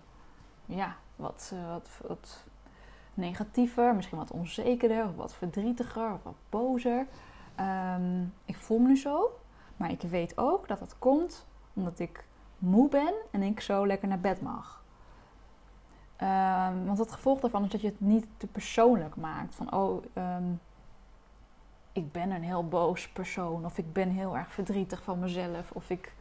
ja, 0.65 0.97
wat, 1.17 1.51
uh, 1.55 1.69
wat, 1.69 1.89
wat 2.07 2.45
negatiever, 3.15 3.95
misschien 3.95 4.19
wat 4.19 4.31
onzekerder, 4.31 5.05
of 5.05 5.17
wat 5.17 5.35
verdrietiger, 5.35 6.13
of 6.13 6.23
wat 6.23 6.35
bozer. 6.51 7.07
Ehm, 7.55 8.23
ik 8.45 8.57
voel 8.57 8.79
me 8.79 8.89
nu 8.89 8.97
zo, 8.97 9.39
maar 9.77 9.91
ik 9.91 10.03
weet 10.03 10.39
ook 10.39 10.69
dat 10.69 10.79
dat 10.79 10.99
komt 10.99 11.47
omdat 11.75 11.99
ik 11.99 12.27
moe 12.59 12.89
ben 12.89 13.15
en 13.31 13.43
ik 13.43 13.61
zo 13.61 13.87
lekker 13.87 14.09
naar 14.09 14.21
bed 14.21 14.41
mag. 14.41 14.85
Um, 16.21 16.87
want 16.87 16.99
het 16.99 17.13
gevolg 17.13 17.41
daarvan 17.41 17.65
is 17.65 17.71
dat 17.71 17.81
je 17.81 17.89
het 17.89 18.01
niet 18.01 18.27
te 18.37 18.47
persoonlijk 18.47 19.17
maakt. 19.17 19.55
Van 19.55 19.73
oh, 19.73 20.05
ehm, 20.13 20.53
ik 21.97 22.13
ben 22.13 22.31
een 22.31 22.43
heel 22.43 22.69
boos 22.69 23.09
persoon, 23.09 23.65
of 23.65 23.79
ik 23.79 23.93
ben 23.93 24.11
heel 24.11 24.37
erg 24.37 24.53
verdrietig 24.53 25.03
van 25.03 25.19
mezelf, 25.19 25.71
of 25.71 25.91
ik. 25.91 26.15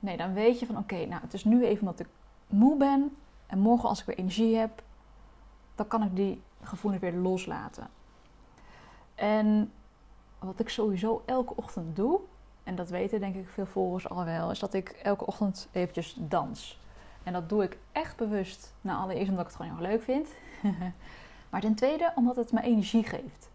Nee, 0.00 0.16
dan 0.16 0.32
weet 0.32 0.58
je 0.58 0.66
van 0.66 0.76
oké, 0.76 1.06
nou 1.06 1.22
het 1.22 1.34
is 1.34 1.44
nu 1.44 1.64
even 1.64 1.80
omdat 1.80 2.00
ik 2.00 2.08
moe 2.46 2.76
ben 2.76 3.16
en 3.46 3.58
morgen 3.58 3.88
als 3.88 4.00
ik 4.00 4.06
weer 4.06 4.18
energie 4.18 4.56
heb, 4.56 4.82
dan 5.74 5.86
kan 5.86 6.02
ik 6.02 6.16
die 6.16 6.42
gevoelens 6.62 7.02
weer 7.02 7.14
loslaten. 7.14 7.88
En 9.14 9.72
wat 10.38 10.60
ik 10.60 10.68
sowieso 10.68 11.22
elke 11.26 11.56
ochtend 11.56 11.96
doe, 11.96 12.20
en 12.64 12.74
dat 12.74 12.88
weten 12.88 13.20
denk 13.20 13.34
ik 13.34 13.48
veel 13.48 13.66
volgers 13.66 14.08
al 14.08 14.24
wel, 14.24 14.50
is 14.50 14.58
dat 14.58 14.74
ik 14.74 14.88
elke 14.88 15.26
ochtend 15.26 15.68
eventjes 15.72 16.16
dans. 16.18 16.80
En 17.22 17.32
dat 17.32 17.48
doe 17.48 17.62
ik 17.62 17.78
echt 17.92 18.16
bewust. 18.16 18.74
Nou, 18.80 19.00
allereerst 19.00 19.30
omdat 19.30 19.44
ik 19.44 19.52
het 19.52 19.60
gewoon 19.60 19.76
heel 19.76 19.88
leuk 19.88 20.02
vind. 20.02 20.28
maar 21.50 21.60
ten 21.60 21.74
tweede 21.74 22.12
omdat 22.14 22.36
het 22.36 22.52
me 22.52 22.62
energie 22.62 23.04
geeft. 23.04 23.52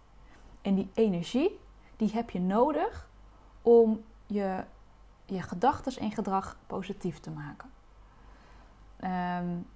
En 0.62 0.76
die 0.76 0.89
energie, 0.93 1.60
die 1.98 2.12
heb 2.12 2.30
je 2.30 2.39
nodig 2.39 3.10
om 3.62 4.04
je, 4.26 4.63
je 5.26 5.41
gedachten 5.41 6.02
en 6.02 6.12
gedrag 6.12 6.58
positief 6.67 7.19
te 7.19 7.32
maken. 7.32 7.69
Um, 9.04 9.67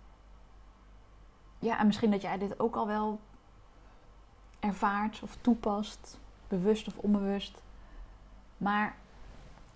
ja, 1.59 1.79
en 1.79 1.85
misschien 1.85 2.11
dat 2.11 2.21
jij 2.21 2.37
dit 2.37 2.59
ook 2.59 2.75
al 2.75 2.87
wel 2.87 3.19
ervaart 4.59 5.19
of 5.23 5.37
toepast, 5.41 6.19
bewust 6.47 6.87
of 6.87 6.97
onbewust. 6.97 7.61
Maar 8.57 8.95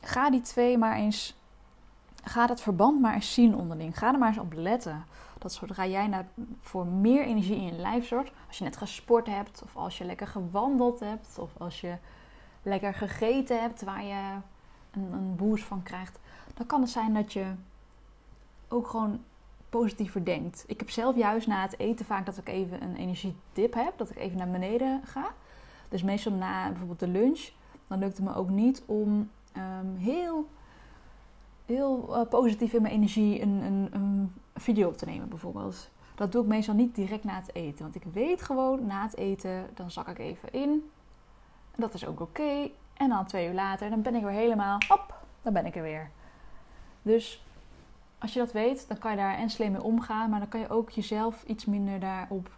ga 0.01 0.29
die 0.29 0.41
twee 0.41 0.77
maar 0.77 0.95
eens, 0.95 1.36
ga 2.27 2.47
dat 2.47 2.61
verband 2.61 3.01
maar 3.01 3.13
eens 3.13 3.33
zien 3.33 3.55
onderling. 3.55 3.97
Ga 3.97 4.13
er 4.13 4.19
maar 4.19 4.27
eens 4.27 4.37
op 4.37 4.53
letten. 4.53 5.05
Dat 5.37 5.53
zodra 5.53 5.85
jij 5.85 6.07
naar, 6.07 6.27
voor 6.61 6.85
meer 6.85 7.23
energie 7.23 7.55
in 7.55 7.65
je 7.65 7.71
lijf 7.71 8.07
zorgt, 8.07 8.31
als 8.47 8.57
je 8.57 8.63
net 8.63 8.77
gesport 8.77 9.27
hebt, 9.27 9.61
of 9.63 9.75
als 9.75 9.97
je 9.97 10.05
lekker 10.05 10.27
gewandeld 10.27 10.99
hebt, 10.99 11.37
of 11.39 11.51
als 11.57 11.81
je 11.81 11.97
lekker 12.63 12.93
gegeten 12.93 13.61
hebt 13.61 13.83
waar 13.83 14.03
je 14.03 14.35
een, 14.91 15.13
een 15.13 15.35
boost 15.35 15.63
van 15.63 15.83
krijgt, 15.83 16.19
dan 16.53 16.65
kan 16.65 16.81
het 16.81 16.89
zijn 16.89 17.13
dat 17.13 17.33
je 17.33 17.45
ook 18.67 18.87
gewoon 18.87 19.23
positiever 19.69 20.25
denkt. 20.25 20.63
Ik 20.67 20.79
heb 20.79 20.89
zelf 20.89 21.15
juist 21.15 21.47
na 21.47 21.61
het 21.61 21.79
eten 21.79 22.05
vaak 22.05 22.25
dat 22.25 22.37
ik 22.37 22.47
even 22.47 22.83
een 22.83 22.95
energiedip 22.95 23.73
heb, 23.73 23.97
dat 23.97 24.09
ik 24.09 24.17
even 24.17 24.37
naar 24.37 24.49
beneden 24.49 25.01
ga. 25.03 25.33
Dus 25.89 26.03
meestal 26.03 26.31
na 26.31 26.67
bijvoorbeeld 26.67 26.99
de 26.99 27.07
lunch, 27.07 27.49
dan 27.87 27.99
lukt 27.99 28.17
het 28.17 28.25
me 28.25 28.35
ook 28.35 28.49
niet 28.49 28.83
om 28.85 29.29
ehm, 29.51 29.95
heel, 29.95 30.47
heel 31.67 32.05
uh, 32.09 32.29
positief 32.29 32.73
in 32.73 32.81
mijn 32.81 32.93
energie 32.93 33.41
een, 33.41 33.89
een, 33.91 34.33
video 34.55 34.87
op 34.87 34.97
te 34.97 35.05
nemen 35.05 35.29
bijvoorbeeld. 35.29 35.89
Dat 36.15 36.31
doe 36.31 36.41
ik 36.41 36.47
meestal 36.47 36.73
niet 36.73 36.95
direct 36.95 37.23
na 37.23 37.35
het 37.35 37.55
eten. 37.55 37.83
Want 37.83 37.95
ik 37.95 38.03
weet 38.13 38.41
gewoon, 38.41 38.85
na 38.85 39.03
het 39.03 39.17
eten, 39.17 39.69
dan 39.73 39.91
zak 39.91 40.07
ik 40.07 40.19
even 40.19 40.53
in. 40.53 40.89
Dat 41.75 41.93
is 41.93 42.05
ook 42.05 42.19
oké. 42.19 42.69
En 42.93 43.09
dan 43.09 43.25
twee 43.25 43.47
uur 43.47 43.53
later, 43.53 43.89
dan 43.89 44.01
ben 44.01 44.15
ik 44.15 44.23
weer 44.23 44.31
helemaal, 44.31 44.77
hop, 44.87 45.15
dan 45.41 45.53
ben 45.53 45.65
ik 45.65 45.75
er 45.75 45.81
weer. 45.81 46.09
Dus 47.01 47.43
als 48.17 48.33
je 48.33 48.39
dat 48.39 48.51
weet, 48.51 48.87
dan 48.87 48.97
kan 48.97 49.11
je 49.11 49.17
daar 49.17 49.35
en 49.35 49.49
slim 49.49 49.71
mee 49.71 49.83
omgaan, 49.83 50.29
maar 50.29 50.39
dan 50.39 50.49
kan 50.49 50.59
je 50.59 50.69
ook 50.69 50.89
jezelf 50.89 51.43
iets 51.43 51.65
minder 51.65 51.99
daarop 51.99 52.51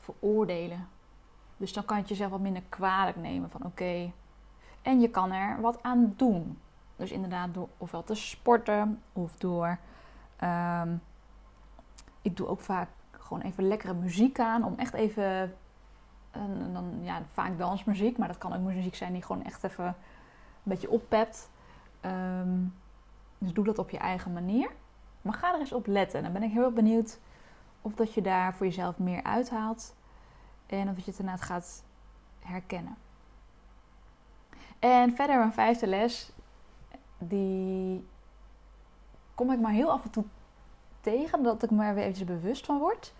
veroordelen. 0.00 0.88
Dus 1.56 1.72
dan 1.72 1.84
kan 1.84 1.96
je 1.96 2.02
het 2.02 2.10
jezelf 2.10 2.30
wat 2.30 2.40
minder 2.40 2.62
kwalijk 2.68 3.16
nemen 3.16 3.50
van 3.50 3.64
oké. 3.64 4.12
En 4.82 5.00
je 5.00 5.10
kan 5.10 5.32
er 5.32 5.60
wat 5.60 5.82
aan 5.82 6.14
doen. 6.16 6.58
Dus 7.00 7.10
inderdaad 7.10 7.54
door 7.54 7.68
ofwel 7.78 8.02
te 8.02 8.14
sporten 8.14 9.02
of 9.12 9.36
door. 9.36 9.78
Ehm, 10.36 10.96
ik 12.22 12.36
doe 12.36 12.46
ook 12.46 12.60
vaak 12.60 12.88
gewoon 13.10 13.42
even 13.42 13.68
lekkere 13.68 13.94
muziek 13.94 14.38
aan 14.38 14.64
om 14.64 14.74
echt 14.76 14.94
even. 14.94 15.54
En 16.30 16.72
dan 16.72 16.98
ja, 17.02 17.22
vaak 17.32 17.58
dansmuziek, 17.58 18.18
maar 18.18 18.28
dat 18.28 18.38
kan 18.38 18.54
ook 18.54 18.60
muziek 18.60 18.94
zijn 18.94 19.12
die 19.12 19.22
gewoon 19.22 19.44
echt 19.44 19.64
even 19.64 19.84
een 19.84 19.94
beetje 20.62 20.90
oppept. 20.90 21.50
Um, 22.04 22.74
dus 23.38 23.52
doe 23.52 23.64
dat 23.64 23.78
op 23.78 23.90
je 23.90 23.98
eigen 23.98 24.32
manier. 24.32 24.70
Maar 25.22 25.34
ga 25.34 25.54
er 25.54 25.60
eens 25.60 25.72
op 25.72 25.86
letten. 25.86 26.22
Dan 26.22 26.32
ben 26.32 26.42
ik 26.42 26.52
heel 26.52 26.72
benieuwd 26.72 27.18
of 27.82 27.94
dat 27.94 28.14
je 28.14 28.22
daar 28.22 28.54
voor 28.54 28.66
jezelf 28.66 28.98
meer 28.98 29.22
uithaalt. 29.22 29.94
En 30.66 30.88
of 30.88 30.96
je 30.96 31.10
het 31.10 31.18
inderdaad 31.18 31.44
gaat 31.44 31.84
herkennen. 32.38 32.96
En 34.78 35.14
verder 35.14 35.42
een 35.42 35.52
vijfde 35.52 35.86
les. 35.86 36.32
Die 37.22 38.06
kom 39.34 39.52
ik 39.52 39.60
maar 39.60 39.72
heel 39.72 39.90
af 39.90 40.04
en 40.04 40.10
toe 40.10 40.24
tegen. 41.00 41.42
Dat 41.42 41.62
ik 41.62 41.70
me 41.70 41.84
er 41.84 41.94
weer 41.94 42.02
eventjes 42.02 42.26
bewust 42.26 42.66
van 42.66 42.78
word. 42.78 43.14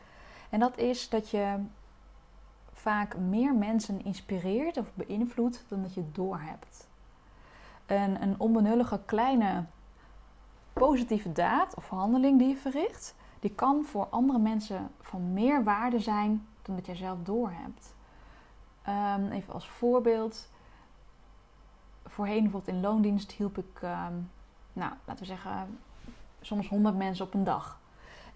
En 0.50 0.60
dat 0.60 0.78
is 0.78 1.08
dat 1.08 1.30
je 1.30 1.58
vaak 2.72 3.16
meer 3.16 3.54
mensen 3.54 4.04
inspireert 4.04 4.76
of 4.76 4.90
beïnvloedt 4.94 5.64
dan 5.68 5.82
dat 5.82 5.94
je 5.94 6.04
doorhebt. 6.12 6.88
Een, 7.86 8.22
een 8.22 8.34
onbenullige 8.38 9.00
kleine 9.06 9.64
positieve 10.72 11.32
daad 11.32 11.74
of 11.74 11.88
handeling 11.88 12.38
die 12.38 12.48
je 12.48 12.56
verricht, 12.56 13.14
die 13.40 13.50
kan 13.50 13.84
voor 13.84 14.06
andere 14.10 14.38
mensen 14.38 14.90
van 15.00 15.32
meer 15.32 15.64
waarde 15.64 15.98
zijn 15.98 16.46
dan 16.62 16.74
dat 16.76 16.86
jij 16.86 16.96
zelf 16.96 17.18
doorhebt. 17.22 17.94
Um, 18.88 19.30
even 19.30 19.54
als 19.54 19.68
voorbeeld. 19.68 20.48
Voorheen 22.10 22.42
bijvoorbeeld 22.42 22.76
in 22.76 22.80
loondienst 22.82 23.32
hielp 23.32 23.58
ik, 23.58 23.82
ehm, 23.82 24.14
nou, 24.72 24.92
laten 25.04 25.22
we 25.22 25.24
zeggen, 25.24 25.78
soms 26.40 26.68
100 26.68 26.96
mensen 26.96 27.26
op 27.26 27.34
een 27.34 27.44
dag. 27.44 27.80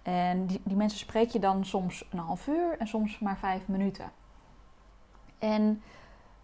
En 0.02 0.46
die, 0.46 0.60
die 0.64 0.76
mensen 0.76 0.98
spreek 0.98 1.28
je 1.28 1.38
dan 1.38 1.64
soms 1.64 2.08
een 2.10 2.18
half 2.18 2.46
uur 2.46 2.78
en 2.78 2.86
soms 2.86 3.18
maar 3.18 3.38
vijf 3.38 3.68
minuten. 3.68 4.12
En 5.38 5.82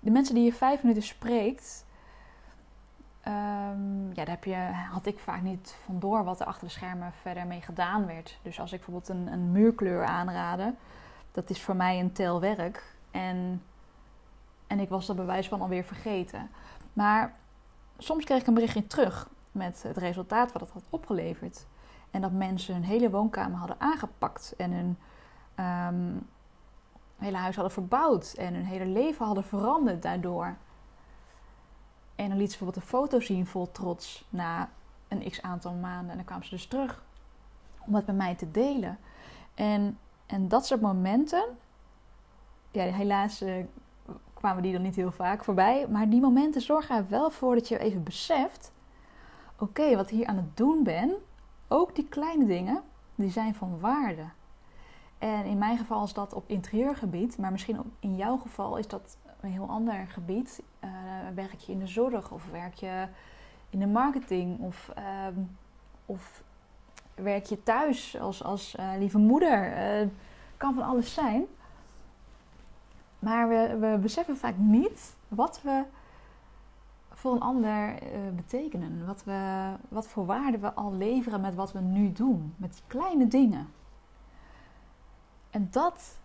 de 0.00 0.10
mensen 0.10 0.34
die 0.34 0.44
je 0.44 0.52
vijf 0.52 0.82
minuten 0.82 1.02
spreekt, 1.02 1.88
Um, 3.28 4.08
ja, 4.08 4.24
daar 4.24 4.28
heb 4.28 4.44
je, 4.44 4.56
had 4.90 5.06
ik 5.06 5.18
vaak 5.18 5.42
niet 5.42 5.76
vandoor 5.84 6.24
wat 6.24 6.40
er 6.40 6.46
achter 6.46 6.66
de 6.66 6.72
schermen 6.72 7.12
verder 7.12 7.46
mee 7.46 7.60
gedaan 7.60 8.06
werd. 8.06 8.38
Dus 8.42 8.60
als 8.60 8.72
ik 8.72 8.80
bijvoorbeeld 8.84 9.08
een, 9.08 9.32
een 9.32 9.52
muurkleur 9.52 10.04
aanraden, 10.04 10.76
dat 11.32 11.50
is 11.50 11.62
voor 11.62 11.76
mij 11.76 12.00
een 12.00 12.12
telwerk. 12.12 12.96
En 13.10 13.62
En 14.66 14.80
ik 14.80 14.88
was 14.88 15.06
dat 15.06 15.16
bewijs 15.16 15.48
van 15.48 15.60
alweer 15.60 15.84
vergeten. 15.84 16.50
Maar 16.92 17.37
soms 17.98 18.24
kreeg 18.24 18.40
ik 18.40 18.46
een 18.46 18.55
berichtje 18.55 18.87
terug 18.87 19.29
met 19.53 19.83
het 19.83 19.96
resultaat 19.96 20.53
wat 20.53 20.62
het 20.62 20.70
had 20.70 20.83
opgeleverd. 20.90 21.66
En 22.11 22.20
dat 22.20 22.33
mensen 22.33 22.74
hun 22.74 22.85
hele 22.85 23.11
woonkamer 23.11 23.59
hadden 23.59 23.81
aangepakt 23.81 24.55
en 24.57 24.72
hun 24.72 24.98
ehm, 25.55 26.16
hele 27.16 27.37
huis 27.37 27.55
hadden 27.55 27.74
verbouwd 27.74 28.33
en 28.33 28.55
hun 28.55 28.64
hele 28.64 28.87
leven 28.87 29.26
hadden 29.26 29.44
veranderd 29.44 30.03
daardoor. 30.03 30.57
En 32.14 32.29
dan 32.29 32.38
liet 32.38 32.53
ze 32.53 32.59
bijvoorbeeld 32.59 32.85
een 32.85 32.98
foto 32.98 33.20
zien 33.20 33.46
vol 33.46 33.70
trots 33.70 34.26
na 34.29 34.70
een 35.09 35.31
x 35.31 35.42
aantal 35.42 35.72
maanden. 35.72 36.11
En 36.11 36.16
dan 36.16 36.24
kwamen 36.24 36.44
ze 36.44 36.50
dus 36.50 36.66
terug 36.66 37.03
om 37.79 37.92
dat 37.92 38.07
met 38.07 38.16
mij 38.16 38.35
te 38.35 38.50
delen. 38.50 38.98
En, 39.55 39.98
en 40.26 40.48
dat 40.48 40.66
soort 40.66 40.81
momenten, 40.81 41.44
ja, 42.70 42.83
helaas 42.85 43.42
uh, 43.42 43.64
kwamen 44.40 44.62
die 44.62 44.72
dan 44.72 44.83
niet 44.83 44.96
heel 44.96 45.12
vaak 45.12 45.44
voorbij. 45.44 45.87
Maar 45.88 46.09
die 46.09 46.20
momenten 46.20 46.61
zorgen 46.61 46.96
er 46.96 47.09
wel 47.09 47.31
voor 47.31 47.55
dat 47.55 47.68
je 47.68 47.79
even 47.79 48.03
beseft: 48.03 48.72
oké, 49.59 49.96
wat 49.96 50.11
ik 50.11 50.16
hier 50.16 50.26
aan 50.26 50.37
het 50.37 50.57
doen 50.57 50.83
ben, 50.83 51.14
ook 51.68 51.94
die 51.94 52.09
kleine 52.09 52.46
dingen, 52.46 52.83
die 53.14 53.31
zijn 53.31 53.55
van 53.55 53.81
waarde. 53.81 54.24
En 55.18 55.44
in 55.44 55.59
mijn 55.59 55.79
geval 55.79 56.05
is 56.05 56.12
dat 56.12 56.33
op 56.33 56.44
interieurgebied, 56.46 57.38
maar 57.38 57.53
misschien 57.53 57.79
in 58.00 58.16
jouw 58.16 58.37
geval 58.37 58.76
is 58.76 58.88
dat 58.88 59.16
een 59.40 59.50
heel 59.50 59.68
ander 59.68 60.07
gebied. 60.09 60.62
Uh, 60.85 60.90
werk 61.35 61.59
je 61.59 61.72
in 61.72 61.79
de 61.79 61.87
zorg 61.87 62.31
of 62.31 62.50
werk 62.50 62.74
je 62.74 63.07
in 63.70 63.79
de 63.79 63.87
marketing 63.87 64.59
of, 64.59 64.92
uh, 64.98 65.05
of 66.07 66.42
werk 67.14 67.44
je 67.44 67.62
thuis 67.62 68.18
als, 68.20 68.44
als 68.44 68.76
uh, 68.81 68.90
lieve 68.98 69.18
moeder. 69.18 69.76
Uh, 70.00 70.09
kan 70.57 70.74
van 70.74 70.83
alles 70.83 71.14
zijn. 71.14 71.46
Maar 73.20 73.48
we, 73.48 73.76
we 73.78 73.98
beseffen 74.00 74.37
vaak 74.37 74.56
niet 74.56 75.16
wat 75.28 75.62
we 75.62 75.85
voor 77.11 77.33
een 77.33 77.40
ander 77.40 77.98
betekenen. 78.35 79.06
Wat, 79.06 79.24
we, 79.24 79.70
wat 79.88 80.06
voor 80.06 80.26
waarde 80.26 80.59
we 80.59 80.72
al 80.72 80.94
leveren 80.94 81.40
met 81.40 81.54
wat 81.54 81.72
we 81.72 81.80
nu 81.80 82.12
doen. 82.12 82.54
Met 82.56 82.72
die 82.72 82.83
kleine 82.87 83.28
dingen. 83.28 83.68
En 85.50 85.68
dat 85.70 86.18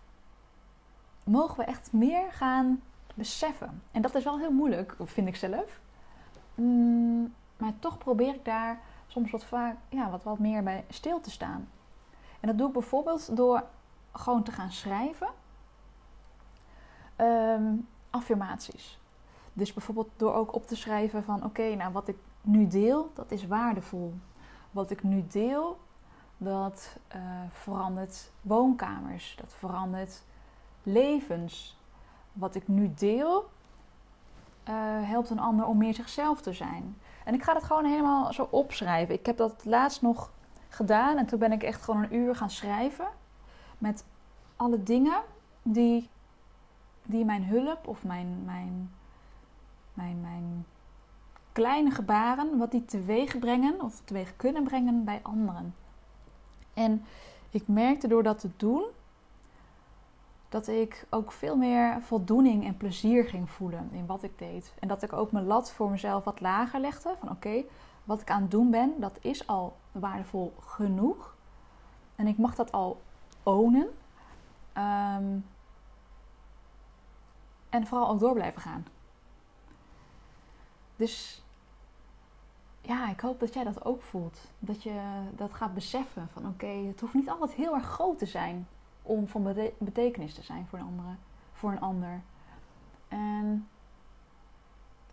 mogen 1.23 1.57
we 1.57 1.63
echt 1.63 1.93
meer 1.93 2.31
gaan 2.31 2.81
beseffen. 3.15 3.81
En 3.91 4.01
dat 4.01 4.15
is 4.15 4.23
wel 4.23 4.39
heel 4.39 4.51
moeilijk, 4.51 4.95
vind 5.03 5.27
ik 5.27 5.35
zelf. 5.35 5.79
Mm, 6.55 7.33
maar 7.57 7.73
toch 7.79 7.97
probeer 7.97 8.33
ik 8.33 8.45
daar 8.45 8.79
soms 9.07 9.31
wat, 9.31 9.45
vaak, 9.45 9.77
ja, 9.89 10.09
wat, 10.09 10.23
wat 10.23 10.39
meer 10.39 10.63
bij 10.63 10.85
stil 10.89 11.21
te 11.21 11.31
staan. 11.31 11.69
En 12.39 12.47
dat 12.47 12.57
doe 12.57 12.67
ik 12.67 12.73
bijvoorbeeld 12.73 13.35
door 13.35 13.63
gewoon 14.13 14.43
te 14.43 14.51
gaan 14.51 14.71
schrijven. 14.71 15.27
Um, 17.17 17.87
affirmaties. 18.09 18.99
Dus 19.53 19.73
bijvoorbeeld 19.73 20.09
door 20.15 20.33
ook 20.33 20.55
op 20.55 20.67
te 20.67 20.75
schrijven 20.75 21.23
van 21.23 21.43
oké, 21.43 21.75
nou 21.75 21.91
wat 21.91 22.07
ik 22.07 22.17
nu 22.41 22.67
deel, 22.67 23.11
dat 23.13 23.31
is 23.31 23.47
waardevol. 23.47 24.13
Wat 24.71 24.91
ik 24.91 25.03
nu 25.03 25.25
deel, 25.27 25.79
dat 26.37 26.97
uh, 27.15 27.21
verandert 27.51 28.31
woonkamers, 28.41 29.35
dat 29.39 29.53
verandert 29.53 30.23
levens. 30.83 31.79
Wat 32.33 32.55
ik 32.55 32.67
nu 32.67 32.93
deel, 32.93 33.49
uh, 34.69 34.75
helpt 35.09 35.29
een 35.29 35.39
ander 35.39 35.65
om 35.65 35.77
meer 35.77 35.93
zichzelf 35.93 36.41
te 36.41 36.53
zijn. 36.53 36.97
En 37.25 37.33
ik 37.33 37.43
ga 37.43 37.53
dat 37.53 37.63
gewoon 37.63 37.85
helemaal 37.85 38.33
zo 38.33 38.47
opschrijven. 38.51 39.15
Ik 39.15 39.25
heb 39.25 39.37
dat 39.37 39.65
laatst 39.65 40.01
nog 40.01 40.31
gedaan 40.69 41.17
en 41.17 41.25
toen 41.25 41.39
ben 41.39 41.51
ik 41.51 41.63
echt 41.63 41.81
gewoon 41.81 42.03
een 42.03 42.15
uur 42.15 42.35
gaan 42.35 42.49
schrijven. 42.49 43.07
Met 43.77 44.05
alle 44.55 44.83
dingen 44.83 45.21
die, 45.61 46.09
die 47.05 47.25
mijn 47.25 47.45
hulp 47.45 47.87
of 47.87 48.03
mijn, 48.03 48.41
mijn, 48.45 48.91
mijn, 49.93 50.21
mijn 50.21 50.65
kleine 51.51 51.91
gebaren, 51.91 52.57
wat 52.57 52.71
die 52.71 52.85
teweeg 52.85 53.39
brengen 53.39 53.81
of 53.81 54.01
teweeg 54.03 54.35
kunnen 54.35 54.63
brengen 54.63 55.03
bij 55.03 55.19
anderen. 55.23 55.75
En 56.73 57.05
ik 57.49 57.67
merkte 57.67 58.07
door 58.07 58.23
dat 58.23 58.39
te 58.39 58.49
doen 58.57 58.83
dat 60.49 60.67
ik 60.67 61.05
ook 61.09 61.31
veel 61.31 61.55
meer 61.55 62.01
voldoening 62.01 62.65
en 62.65 62.77
plezier 62.77 63.25
ging 63.25 63.49
voelen 63.49 63.89
in 63.91 64.05
wat 64.05 64.23
ik 64.23 64.37
deed. 64.37 64.73
En 64.79 64.87
dat 64.87 65.03
ik 65.03 65.13
ook 65.13 65.31
mijn 65.31 65.45
lat 65.45 65.71
voor 65.71 65.89
mezelf 65.89 66.23
wat 66.23 66.41
lager 66.41 66.79
legde. 66.79 67.15
Van 67.19 67.29
oké, 67.29 67.63
wat 68.03 68.21
ik 68.21 68.29
aan 68.29 68.41
het 68.41 68.51
doen 68.51 68.71
ben, 68.71 68.93
dat 68.99 69.17
is 69.21 69.47
al 69.47 69.75
waardevol 69.91 70.53
genoeg. 70.59 71.35
En 72.15 72.27
ik 72.27 72.37
mag 72.37 72.55
dat 72.55 72.71
al 72.71 73.01
ownen. 73.43 73.87
Ehm, 74.73 75.37
en 77.75 77.87
vooral 77.87 78.09
ook 78.09 78.19
door 78.19 78.33
blijven 78.33 78.61
gaan. 78.61 78.85
Dus 80.95 81.43
ja, 82.81 83.09
ik 83.09 83.19
hoop 83.19 83.39
dat 83.39 83.53
jij 83.53 83.63
dat 83.63 83.85
ook 83.85 84.01
voelt. 84.01 84.39
Dat 84.59 84.83
je 84.83 85.21
dat 85.35 85.53
gaat 85.53 85.73
beseffen 85.73 86.27
van 86.33 86.47
oké, 86.47 86.65
het 86.65 86.99
hoeft 86.99 87.13
niet 87.13 87.29
altijd 87.29 87.51
heel 87.51 87.73
erg 87.73 87.85
groot 87.85 88.17
te 88.17 88.25
zijn 88.25 88.67
om 89.01 89.27
van 89.27 89.55
betekenis 89.77 90.33
te 90.33 90.43
zijn 90.43 90.67
voor 90.67 90.79
een, 90.79 90.85
andere, 90.85 91.15
voor 91.53 91.71
een 91.71 91.81
ander. 91.81 92.21
En 93.07 93.67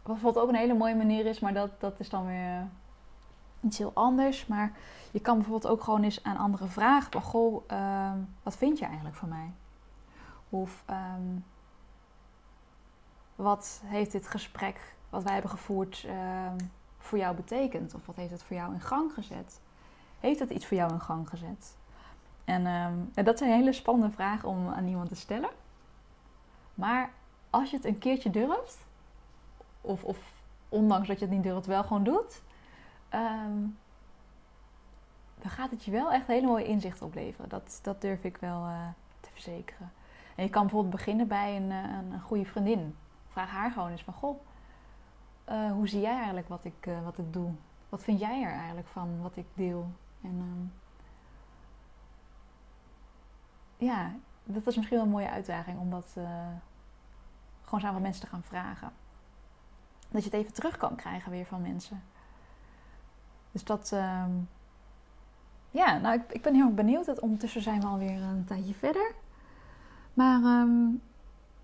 wat 0.02 0.12
bijvoorbeeld 0.12 0.44
ook 0.44 0.50
een 0.50 0.60
hele 0.60 0.74
mooie 0.74 0.94
manier 0.94 1.26
is, 1.26 1.40
maar 1.40 1.54
dat, 1.54 1.80
dat 1.80 2.00
is 2.00 2.08
dan 2.08 2.26
weer 2.26 2.68
iets 3.60 3.78
heel 3.78 3.90
anders. 3.94 4.46
Maar 4.46 4.72
je 5.10 5.20
kan 5.20 5.34
bijvoorbeeld 5.36 5.72
ook 5.72 5.82
gewoon 5.82 6.02
eens 6.02 6.24
aan 6.24 6.36
anderen 6.36 6.70
vragen: 6.70 7.22
Goh, 7.22 7.62
ehm, 7.66 8.18
wat 8.42 8.56
vind 8.56 8.78
je 8.78 8.84
eigenlijk 8.84 9.16
van 9.16 9.28
mij? 9.28 9.52
Of 10.48 10.82
ehm, 10.86 11.36
wat 13.42 13.82
heeft 13.84 14.12
dit 14.12 14.28
gesprek 14.28 14.94
wat 15.10 15.22
wij 15.22 15.32
hebben 15.32 15.50
gevoerd 15.50 16.04
ehm, 16.06 16.58
voor 16.98 17.18
jou 17.18 17.36
betekend? 17.36 17.94
Of 17.94 18.06
wat 18.06 18.16
heeft 18.16 18.30
het 18.30 18.42
voor 18.42 18.56
jou 18.56 18.74
in 18.74 18.80
gang 18.80 19.12
gezet? 19.12 19.60
Heeft 20.20 20.38
het 20.38 20.50
iets 20.50 20.66
voor 20.66 20.76
jou 20.76 20.92
in 20.92 21.00
gang 21.00 21.28
gezet? 21.28 21.76
En, 22.44 22.66
um, 22.66 23.10
dat 23.24 23.38
zijn 23.38 23.50
hele 23.50 23.72
spannende 23.72 24.14
vragen 24.14 24.48
om 24.48 24.68
aan 24.68 24.86
iemand 24.86 25.08
te 25.08 25.16
stellen. 25.16 25.50
Maar 26.74 27.10
als 27.50 27.70
je 27.70 27.76
het 27.76 27.84
een 27.84 27.98
keertje 27.98 28.30
durft, 28.30 28.78
of, 29.80 30.04
of 30.04 30.18
ondanks 30.68 31.08
dat 31.08 31.18
je 31.18 31.24
het 31.24 31.34
niet 31.34 31.42
durft, 31.42 31.66
wel 31.66 31.82
gewoon 31.82 32.04
doet, 32.04 32.42
um, 33.14 33.78
dan 35.38 35.50
gaat 35.50 35.70
het 35.70 35.84
je 35.84 35.90
wel 35.90 36.12
echt 36.12 36.26
hele 36.26 36.46
mooie 36.46 36.66
inzichten 36.66 37.06
opleveren. 37.06 37.48
Dat, 37.48 37.78
dat 37.82 38.00
durf 38.00 38.24
ik 38.24 38.36
wel 38.36 38.60
uh, 38.66 38.86
te 39.20 39.28
verzekeren. 39.32 39.92
En 40.34 40.44
je 40.44 40.50
kan 40.50 40.62
bijvoorbeeld 40.62 40.94
beginnen 40.94 41.28
bij 41.28 41.56
een, 41.56 41.70
eh, 41.70 41.78
een, 41.78 42.12
een 42.12 42.20
goede 42.20 42.44
vriendin. 42.44 42.96
Vraag 43.32 43.50
haar 43.50 43.70
gewoon 43.70 43.90
eens 43.90 44.04
van, 44.04 44.14
goh, 44.14 44.40
uh, 45.48 45.72
hoe 45.72 45.88
zie 45.88 46.00
jij 46.00 46.16
eigenlijk 46.16 46.48
wat 46.48 46.64
ik, 46.64 46.86
uh, 46.86 47.04
wat 47.04 47.18
ik 47.18 47.32
doe? 47.32 47.50
Wat 47.88 48.02
vind 48.02 48.20
jij 48.20 48.42
er 48.42 48.52
eigenlijk 48.52 48.88
van 48.88 49.22
wat 49.22 49.36
ik 49.36 49.46
deel? 49.54 49.90
En 50.22 50.30
um, 50.30 50.72
ja, 53.76 54.12
dat 54.44 54.66
is 54.66 54.76
misschien 54.76 54.96
wel 54.96 55.06
een 55.06 55.12
mooie 55.12 55.30
uitdaging 55.30 55.78
om 55.78 55.90
dat 55.90 56.14
uh, 56.18 56.46
gewoon 57.64 57.80
samen 57.80 58.02
mensen 58.02 58.22
te 58.22 58.28
gaan 58.28 58.42
vragen. 58.42 58.92
Dat 60.08 60.24
je 60.24 60.30
het 60.30 60.38
even 60.38 60.52
terug 60.52 60.76
kan 60.76 60.96
krijgen 60.96 61.30
weer 61.30 61.46
van 61.46 61.62
mensen. 61.62 62.02
Dus 63.52 63.64
dat, 63.64 63.90
uh, 63.94 64.24
ja, 65.70 65.98
nou 65.98 66.14
ik, 66.14 66.32
ik 66.32 66.42
ben 66.42 66.54
heel 66.54 66.74
benieuwd. 66.74 67.20
Ondertussen 67.20 67.62
zijn 67.62 67.80
we 67.80 67.86
alweer 67.86 68.22
een 68.22 68.44
tijdje 68.44 68.74
verder. 68.74 69.14
Maar 70.14 70.42
um, 70.42 71.02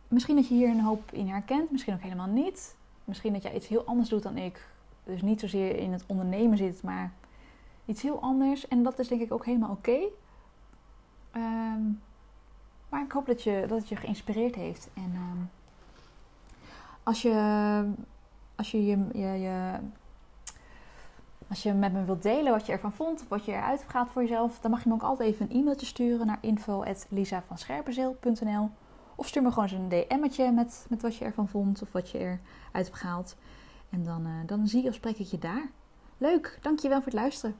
misschien 0.09 0.37
dat 0.37 0.49
je 0.49 0.55
hier 0.55 0.68
een 0.68 0.81
hoop 0.81 1.12
in 1.12 1.29
herkent, 1.29 1.71
misschien 1.71 1.94
ook 1.94 2.03
helemaal 2.03 2.27
niet. 2.27 2.77
Misschien 3.05 3.33
dat 3.33 3.42
jij 3.42 3.55
iets 3.55 3.66
heel 3.66 3.85
anders 3.85 4.09
doet 4.09 4.23
dan 4.23 4.37
ik. 4.37 4.68
Dus 5.05 5.23
niet 5.23 5.40
zozeer 5.40 5.77
in 5.77 5.92
het 5.92 6.05
ondernemen 6.07 6.57
zit, 6.57 6.83
maar 6.83 7.12
iets 7.85 8.03
heel 8.03 8.21
anders. 8.21 8.68
En 8.68 8.83
dat 8.83 8.99
is 8.99 9.09
denk 9.09 9.21
ik 9.21 9.33
ook 9.33 9.44
helemaal 9.44 9.71
oké. 9.71 9.99
Um, 11.37 12.01
maar 12.88 13.05
ik 13.05 13.12
hoop 13.12 13.27
dat, 13.27 13.42
je, 13.42 13.64
dat 13.68 13.79
het 13.79 13.88
je 13.88 13.97
geïnspireerd 13.97 14.55
heeft. 14.55 14.88
En 14.94 15.14
um, 15.14 15.51
als 17.03 17.23
je, 17.23 17.85
als 18.55 18.71
je, 18.71 18.87
je, 18.87 19.07
je, 19.12 19.79
als 21.49 21.62
je 21.62 21.73
met 21.73 21.92
me 21.92 22.05
wilt 22.05 22.23
delen 22.23 22.53
wat 22.53 22.66
je 22.66 22.73
ervan 22.73 22.92
vond, 22.92 23.25
wat 23.29 23.44
je 23.44 23.53
eruit 23.53 23.85
gehaald 23.87 24.11
voor 24.11 24.23
jezelf, 24.23 24.61
dan 24.61 24.71
mag 24.71 24.83
je 24.83 24.88
me 24.88 24.94
ook 24.94 25.03
altijd 25.03 25.29
even 25.29 25.51
een 25.51 25.57
e-mailtje 25.57 25.87
sturen 25.87 26.27
naar 26.27 26.38
info.lisavanscherpenzeel.nl 26.40 28.71
Of 29.18 29.26
stuur 29.26 29.42
me 29.42 29.52
gewoon 29.52 29.68
eens 29.68 29.72
een 29.72 29.88
DM'tje 29.88 30.52
met, 30.52 30.87
met 30.88 31.02
wat 31.02 31.16
je 31.16 31.24
ervan 31.24 31.48
vond 31.48 31.83
of 31.83 31.92
wat 31.92 32.11
je 32.11 32.18
eruit 32.18 32.40
hebt 32.72 32.94
gehaald. 32.94 33.37
En 33.90 34.04
dan, 34.04 34.26
uh, 34.26 34.33
dan 34.46 34.68
zie 34.68 34.88
of 34.88 34.94
spreek 34.94 35.18
ik 35.18 35.26
je 35.26 35.38
daar. 35.38 35.70
Leuk, 36.18 36.59
dankjewel 36.62 36.96
voor 36.96 37.12
het 37.12 37.20
luisteren. 37.20 37.57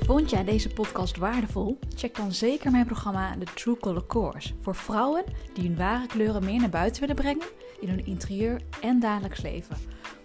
Vond 0.00 0.30
jij 0.30 0.44
deze 0.44 0.68
podcast 0.68 1.16
waardevol? 1.16 1.78
Check 1.94 2.16
dan 2.16 2.32
zeker 2.32 2.70
mijn 2.70 2.86
programma 2.86 3.36
The 3.38 3.52
True 3.54 3.76
Color 3.76 4.06
Course 4.06 4.54
voor 4.60 4.74
vrouwen 4.74 5.24
die 5.54 5.68
hun 5.68 5.76
ware 5.76 6.06
kleuren 6.06 6.44
meer 6.44 6.60
naar 6.60 6.68
buiten 6.68 7.00
willen 7.00 7.16
brengen 7.16 7.46
in 7.80 7.88
hun 7.88 8.06
interieur 8.06 8.60
en 8.80 9.00
dagelijks 9.00 9.42
leven. 9.42 9.76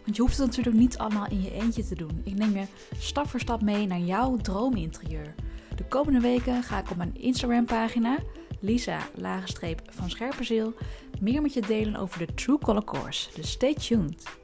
Want 0.03 0.15
je 0.15 0.21
hoeft 0.21 0.37
het 0.37 0.45
natuurlijk 0.45 0.77
niet 0.77 0.97
allemaal 0.97 1.27
in 1.29 1.41
je 1.41 1.51
eentje 1.51 1.85
te 1.85 1.95
doen. 1.95 2.21
Ik 2.23 2.35
neem 2.35 2.57
je 2.57 2.65
stap 2.97 3.27
voor 3.27 3.39
stap 3.39 3.61
mee 3.61 3.87
naar 3.87 3.99
jouw 3.99 4.37
droominterieur. 4.37 5.35
De 5.79 5.85
komende 5.85 6.19
weken 6.19 6.63
ga 6.63 6.79
ik 6.79 6.91
op 6.91 6.97
mijn 6.97 7.15
Instagram 7.15 7.65
pagina 7.65 8.17
Lisa 8.59 8.99
lagenstreep 9.15 9.81
van 9.89 10.09
Scherpenzeel 10.09 10.73
meer 11.19 11.41
met 11.41 11.53
je 11.53 11.61
delen 11.61 11.95
over 11.95 12.19
de 12.19 12.33
True 12.33 12.57
Color 12.57 12.83
Course. 12.83 13.29
Dus 13.35 13.51
stay 13.51 13.73
tuned. 13.73 14.38